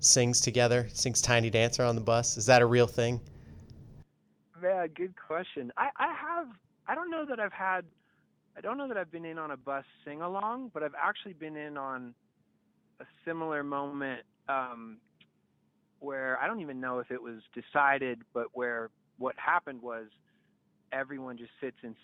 sings 0.00 0.40
together, 0.40 0.86
sings 0.92 1.22
Tiny 1.22 1.50
Dancer 1.50 1.82
on 1.82 1.94
the 1.94 2.00
bus? 2.00 2.36
Is 2.36 2.46
that 2.46 2.62
a 2.62 2.66
real 2.66 2.86
thing? 2.86 3.20
Man, 4.62 4.88
good 4.94 5.14
question. 5.26 5.72
I, 5.76 5.88
I 5.96 6.08
have 6.14 6.48
I 6.88 6.94
don't 6.94 7.10
know 7.10 7.24
that 7.28 7.40
I've 7.40 7.52
had 7.52 7.84
I 8.56 8.60
don't 8.60 8.78
know 8.78 8.88
that 8.88 8.96
I've 8.96 9.10
been 9.10 9.24
in 9.24 9.38
on 9.38 9.50
a 9.50 9.56
bus 9.56 9.84
sing 10.04 10.22
along, 10.22 10.70
but 10.72 10.82
I've 10.82 10.94
actually 11.00 11.34
been 11.34 11.56
in 11.56 11.76
on 11.76 12.14
a 13.00 13.04
similar 13.24 13.62
moment 13.62 14.22
um, 14.48 14.98
where 16.00 16.38
I 16.40 16.46
don't 16.46 16.60
even 16.60 16.80
know 16.80 16.98
if 17.00 17.10
it 17.10 17.22
was 17.22 17.40
decided, 17.54 18.22
but 18.32 18.46
where 18.54 18.90
what 19.18 19.34
happened 19.38 19.82
was 19.82 20.06
everyone 20.92 21.36
just 21.36 21.50
sits 21.60 21.76
in 21.82 21.94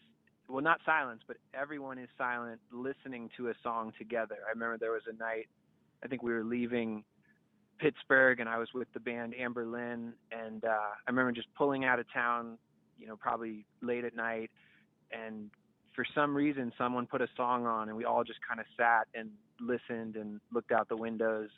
well 0.48 0.62
not 0.62 0.80
silence 0.84 1.22
but 1.26 1.36
everyone 1.54 1.98
is 1.98 2.08
silent 2.18 2.60
listening 2.72 3.30
to 3.36 3.48
a 3.48 3.54
song 3.62 3.92
together 3.98 4.36
i 4.46 4.50
remember 4.50 4.76
there 4.78 4.92
was 4.92 5.02
a 5.08 5.16
night 5.16 5.46
i 6.04 6.08
think 6.08 6.22
we 6.22 6.32
were 6.32 6.44
leaving 6.44 7.04
pittsburgh 7.82 8.40
and 8.40 8.48
i 8.48 8.56
was 8.56 8.68
with 8.72 8.86
the 8.94 9.00
band 9.00 9.34
Anberlin 9.34 10.12
and 10.30 10.64
uh 10.64 10.68
i 10.68 11.10
remember 11.10 11.32
just 11.32 11.48
pulling 11.54 11.84
out 11.84 11.98
of 11.98 12.06
town 12.12 12.56
you 12.98 13.06
know 13.06 13.16
probably 13.16 13.66
late 13.82 14.04
at 14.04 14.14
night 14.16 14.50
and 15.10 15.50
for 15.94 16.04
some 16.14 16.34
reason 16.34 16.72
someone 16.78 17.06
put 17.06 17.20
a 17.20 17.28
song 17.36 17.66
on 17.66 17.88
and 17.88 17.96
we 17.96 18.04
all 18.04 18.24
just 18.24 18.38
kind 18.46 18.60
of 18.60 18.66
sat 18.76 19.08
and 19.14 19.30
listened 19.60 20.16
and 20.16 20.40
looked 20.52 20.72
out 20.72 20.88
the 20.88 20.96
windows 20.96 21.50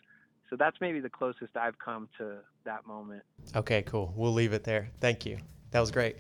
so 0.51 0.57
that's 0.57 0.77
maybe 0.81 0.99
the 1.01 1.11
closest 1.11 1.57
i've 1.57 1.79
come 1.79 2.09
to 2.19 2.37
that 2.65 2.87
moment 2.87 3.23
Okay, 3.57 3.83
cool. 3.83 4.13
We'll 4.17 4.33
leave 4.33 4.53
it 4.53 4.65
there. 4.65 4.91
Thank 5.01 5.27
you. 5.27 5.39
That 5.71 5.81
was 5.81 5.91
great. 5.91 6.17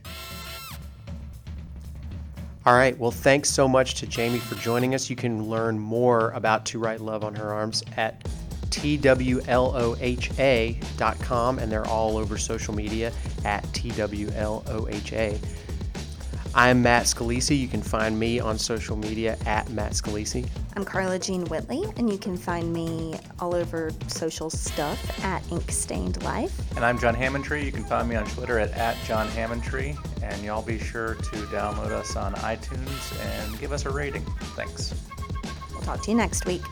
All 2.66 2.74
right. 2.74 2.96
Well, 2.98 3.10
thanks 3.10 3.50
so 3.50 3.68
much 3.68 3.94
to 3.96 4.06
Jamie 4.06 4.38
for 4.38 4.54
joining 4.56 4.94
us. 4.94 5.10
You 5.10 5.16
can 5.16 5.48
learn 5.48 5.78
more 5.78 6.30
about 6.30 6.64
To 6.66 6.78
Write 6.78 7.00
Love 7.00 7.24
on 7.24 7.34
Her 7.34 7.52
Arms 7.52 7.82
at 7.96 8.26
twloha.com, 8.74 9.58
and 11.58 11.70
they're 11.70 11.86
all 11.86 12.16
over 12.16 12.36
social 12.36 12.74
media 12.74 13.12
at 13.44 13.62
twloha. 13.64 15.38
I'm 16.56 16.82
Matt 16.82 17.06
Scalisi. 17.06 17.58
You 17.58 17.66
can 17.66 17.82
find 17.82 18.16
me 18.16 18.38
on 18.38 18.58
social 18.58 18.96
media 18.96 19.36
at 19.44 19.68
Matt 19.70 19.92
Scalisi. 19.92 20.48
I'm 20.76 20.84
Carla 20.84 21.18
Jean 21.18 21.44
Whitley, 21.46 21.82
and 21.96 22.08
you 22.08 22.16
can 22.16 22.36
find 22.36 22.72
me 22.72 23.16
all 23.40 23.56
over 23.56 23.90
social 24.06 24.50
stuff 24.50 25.24
at 25.24 25.42
Ink 25.50 25.68
Stained 25.72 26.22
Life. 26.22 26.56
And 26.76 26.84
I'm 26.84 26.96
John 26.96 27.16
Hammontree. 27.16 27.64
You 27.64 27.72
can 27.72 27.84
find 27.84 28.08
me 28.08 28.14
on 28.14 28.24
Twitter 28.26 28.60
at, 28.60 28.70
at 28.72 28.96
John 29.04 29.26
Hammontree. 29.30 29.96
And 30.22 30.42
y'all 30.44 30.62
be 30.62 30.78
sure 30.78 31.14
to 31.14 31.36
download 31.46 31.90
us 31.90 32.14
on 32.14 32.34
iTunes 32.34 33.20
and 33.20 33.58
give 33.58 33.72
us 33.72 33.84
a 33.84 33.90
rating. 33.90 34.24
Thanks. 34.54 34.94
We'll 35.72 35.82
talk 35.82 36.02
to 36.02 36.10
you 36.12 36.16
next 36.16 36.46
week. 36.46 36.62